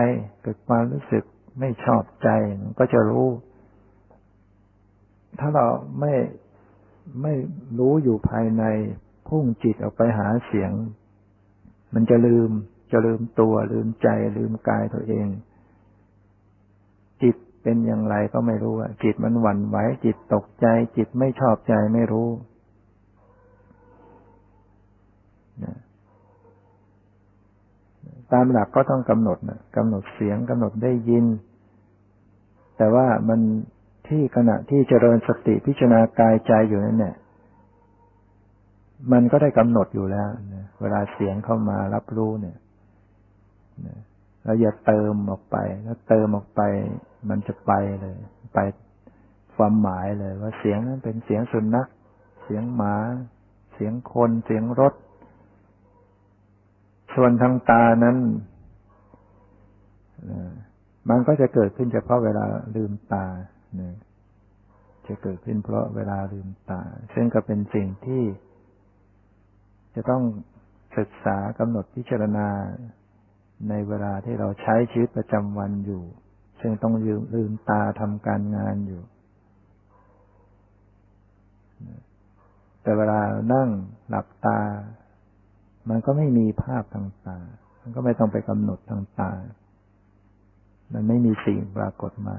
[0.41, 1.23] เกิดความรู้สึก
[1.59, 2.29] ไม่ชอบใจ
[2.79, 3.27] ก็จะรู้
[5.39, 5.67] ถ้าเรา
[5.99, 6.13] ไม่
[7.21, 7.33] ไม่
[7.79, 8.63] รู้อยู่ภายใน
[9.27, 10.71] พุ่งจิตออกไปหาเสียง
[11.93, 12.49] มันจะลืม
[12.91, 14.07] จะลืมตัวลืมใจ
[14.37, 15.27] ลืมกายตัวเอง
[17.23, 20.65] จิตเป็นอย่างไรก็ไม่รู้จิตมันหวั่นไหวจิตตกใจ
[20.97, 22.29] จิตไม่ชอบใจไม่รู้
[28.31, 31.25] ตามหลักก็ต้องกำหนดนะกำหนดเสียงกำหนดได้ยิน
[32.77, 33.39] แต่ว่ามัน
[34.07, 37.15] ที่ขณะที่เจริญสติพิจารณากายใจอยู่นั่นเนี่ย
[39.11, 42.57] มันก็ได้กำหนดอยู่แล้วนะเวลาเสียงเข้ามารับรู้เนี่ย
[44.43, 46.61] เราอย่าเติมออกไปถ้าเติมออกไป
[47.29, 48.17] มันจะไปเลย
[48.53, 48.59] ไป
[49.55, 51.87] ความหมายเลย ว่าเสียงนั้นเป็นเสียงสุนัข
[52.43, 52.95] เสียงหมา
[53.73, 54.93] เสียงคน เสียงรถ
[57.15, 58.17] ส่วนทางตานั้น
[61.09, 62.45] มันก็จะเกิดขึ้นเฉพาะเวลา
[62.75, 63.25] ลืมตา
[65.07, 66.81] จะเกิดขึ้นเพราะเวลาลืมตา
[67.13, 68.23] ซึ่งก็เป็นสิ่งที่
[69.95, 70.23] จะต้อง
[70.97, 72.47] ศึกษากำหนดพิจารณา
[73.69, 76.03] ในเวลาที่เราใช้ชีวิตประจำวันอยู่
[76.61, 79.01] ซึ่งต้องลืมลืมตาทำการงานอยู่
[82.81, 83.19] แต่เวลา
[83.53, 83.69] นั่ง
[84.09, 84.59] หลับตา
[85.89, 87.39] มันก็ไม่มีภาพทางตา
[87.81, 89.31] มันก็ไม่ต้องไปกำหนดทางตา
[90.93, 92.37] มันไม่มีสิ่งปรากฏมา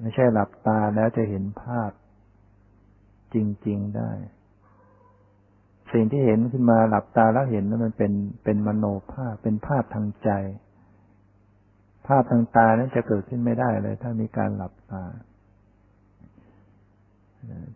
[0.00, 1.90] ไม่ใช่หลับตาแล้วจะเห็นภาพ
[3.34, 3.36] จ
[3.66, 4.10] ริง ๆ ได้
[5.94, 8.12] สิ่งที่เห็นขึ้นมาหลับตาแล้วเห็นนั้นมันเป็น
[8.44, 10.30] เป็นมโนภาพเป็นภาพทางใจ
[12.06, 15.04] ภาพทางตานั้นจะเกิดขึ้นไม่ได้เลย ถ้ามีการหลับตา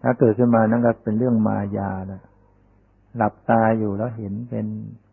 [0.02, 2.22] ถ้าเกิดขึ้นมานั่นก็เป็นเรื่องมายานะ
[3.16, 4.66] หลับตาอยู่แล้วเห็นเป็น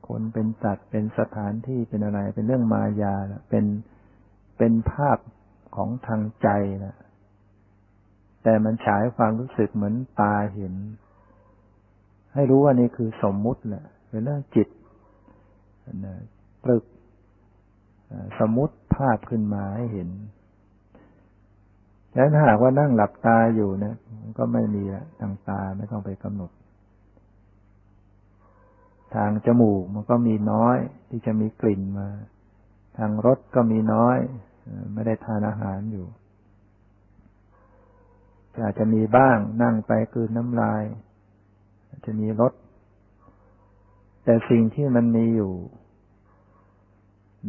[0.08, 3.16] คนเป็นสัตว์เป็นสถานที่เป็นอะไร เป็นเรื่องมายา
[3.50, 3.66] เป็น
[4.58, 5.18] เป็นภาพ
[5.76, 6.50] ของทางใจ
[6.86, 6.98] นะ
[8.44, 10.74] แต่มันฉายความรู้สึกเหมือนตาเห็น
[12.36, 14.68] ให้รู้ว่านี่คือสมมุติแหละเป็นเรื่งจิต
[16.64, 16.84] ตรึก
[18.40, 20.10] สมมุติภาพขึ้นมาให้เห็น
[22.14, 23.96] แล้วถ้าหากว่านั่งหลับตาอยู่นะ
[24.38, 26.52] ก็ไม่มีละทางตาไม่ต้องไปกำหนด
[29.16, 30.78] ทางจมูกมันก็มีน้อย
[31.10, 32.08] ที่จะมีกลิ่นมา
[32.98, 34.18] ทางรสก็มีน้อย
[34.94, 36.08] ไม่ได้ทานอาหารอยู่
[38.64, 40.84] อาจจะมีบ้างนั่งไปคืนน้ำลาย
[42.06, 42.54] จะมีรส
[44.24, 45.54] แต่สิ่งที่มันมีอยู่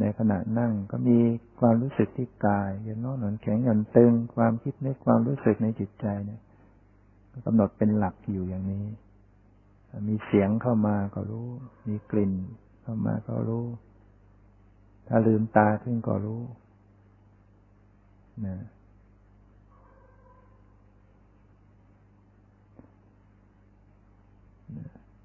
[0.00, 1.18] ในขณะนั่งก็มี
[1.60, 6.40] ความรู้สึกที่กายยันน้อนหนอนแข็งหย่อนตึงความคิดในความรู้สึกในจิตใจเนี่ย
[7.46, 8.84] กำหนดเป็นหลักอยู่อย่างนี้
[10.08, 11.48] มีเสียงเข้ามาก็รู้
[11.88, 12.32] มีกลิ่น
[12.82, 13.66] เข้ามาก็รู้
[15.08, 16.42] ถ้าลืมตาขึ้นก็รู้
[18.46, 18.56] นะ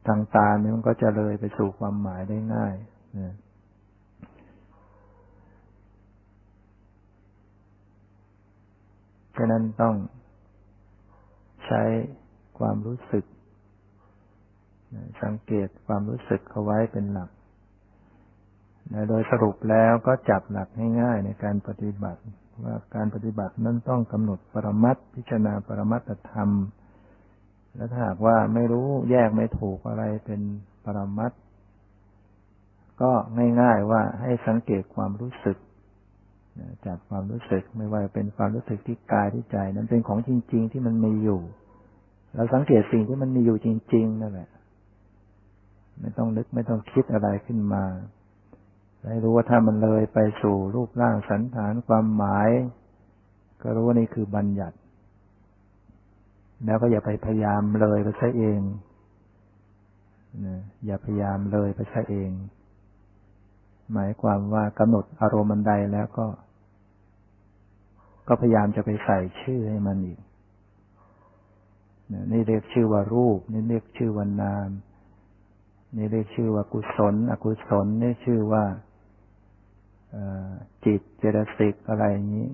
[0.07, 2.75] ทางตาเนี่ยมันก็จะเลยไปสู่ความหมายได้ง่าย
[3.19, 3.35] นะ
[9.35, 9.95] ฉะนั้นต้อง
[11.65, 11.83] ใช้
[12.59, 13.25] ความรู้สึก
[15.23, 17.29] สังเกตความรู้สึกเขาไว้เป็นหลัก
[19.09, 20.69] โดยสรุปแล้วก็จับหลัก
[21.01, 22.21] ง่ายๆในการปฏิบัติ
[22.65, 26.49] ว่าการปฏิบัตินั้นต้องกำหนดปรมัตพิจารณาปรมัตธรรม
[27.75, 30.41] แล้วถ้าหากว่าไม่รู้แยกไม่ถูกอะไรเป็น
[30.85, 31.31] ปรมัต
[33.01, 33.11] ก็
[33.61, 35.57] ง่าย ๆว่าให้สังเกตความรู้สึก
[36.85, 41.41] จากความรู้สึกไม่ว่าเป็นความรู้สึกที่กายที่ใจ นั้นเป็นของจริง ๆ ที่มันมีอยู่
[42.35, 44.49] เราสังเกตสิ่งที่มันมีอยู่จริง ๆ นั่นแหละ
[46.01, 47.83] ไม่ต้องนึกไม่ต้องคิดอะไรขึ้นมา
[49.09, 52.49] ให้รู้ว่าถ้ามันเลยไปสู่รูปร่างสันฐานความหมาย
[53.61, 54.75] ก็รู้ว่านี่คือบัญญัติ
[56.65, 58.59] แล้วก็อย่าไปพยายามเลยไปใช้เอง
[60.45, 62.31] นะอย่าพยายามเลยไปใช้เอง
[63.93, 66.27] หมายความว่ากำหนดอารมณ์มันใดแล้วก็
[68.27, 70.19] ก็พยายามจะไปใส่ชื่อให้มันอีก
[72.31, 74.69] นี่เรียกชื่อว่ารูป นี่เรียกชื่อว่านาม
[75.97, 78.63] นี่เรียกชื่อว่ากุศล อกุศลนี่ชื่อว่า
[80.85, 82.47] จิตเจตสิกอะไรอย่างนี้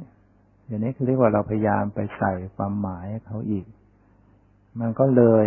[0.67, 3.65] อย่างนี้คือเรียกว่าเราพยายามไปใส่ความหมายเขาอีก
[4.79, 5.45] มันก็เลย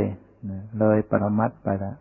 [0.81, 1.97] เลยปรมัตไปแล้ว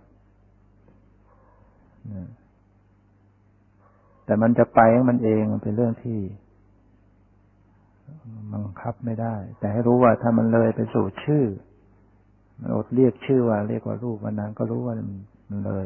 [4.26, 6.20] แต่มันจะไปของมันเองมันเป็นเรื่องที่
[8.54, 11.46] บังคับไม่ได้ แต่ให้รู้ว่าถ้ามันเลยไปสู่ชื่อ
[12.60, 14.94] มันอดเรียกชื่อว่า เรียกว่ารูปวันนั้นก็รู้ว่า
[15.50, 15.86] มันเลย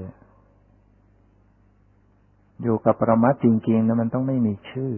[2.64, 4.94] อยู่กับปรมัตจริงๆนะมันต้องไม่มีชื่อ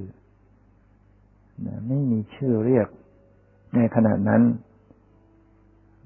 [1.90, 2.88] ไม่มีชื่อเรียก
[3.76, 4.42] ในขณะนั้น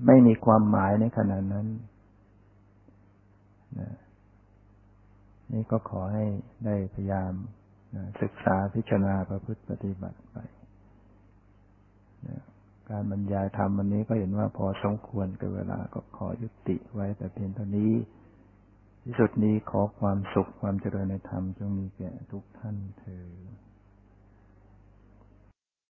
[0.06, 1.68] ไม่มีความหมายในขณะนั้น
[3.80, 3.91] นะ
[5.54, 6.26] นี่ก็ขอให้
[6.66, 7.32] ได้พยายาม
[7.95, 10.38] นะศึกษาพิจารณาประพฤติปฏิบัติไป
[12.28, 12.41] นะ
[12.89, 17.93] การบรรยายธรรมวันนี้ก็เห็นว่าพอสมควรกับเวลาก็ขอยุติไว้แต่เพียงเท่านี้
[19.04, 23.49] ที่สุดนี้ขอความสุขความเจริญในธรรมจงมีแก่ทุกท่านเถิด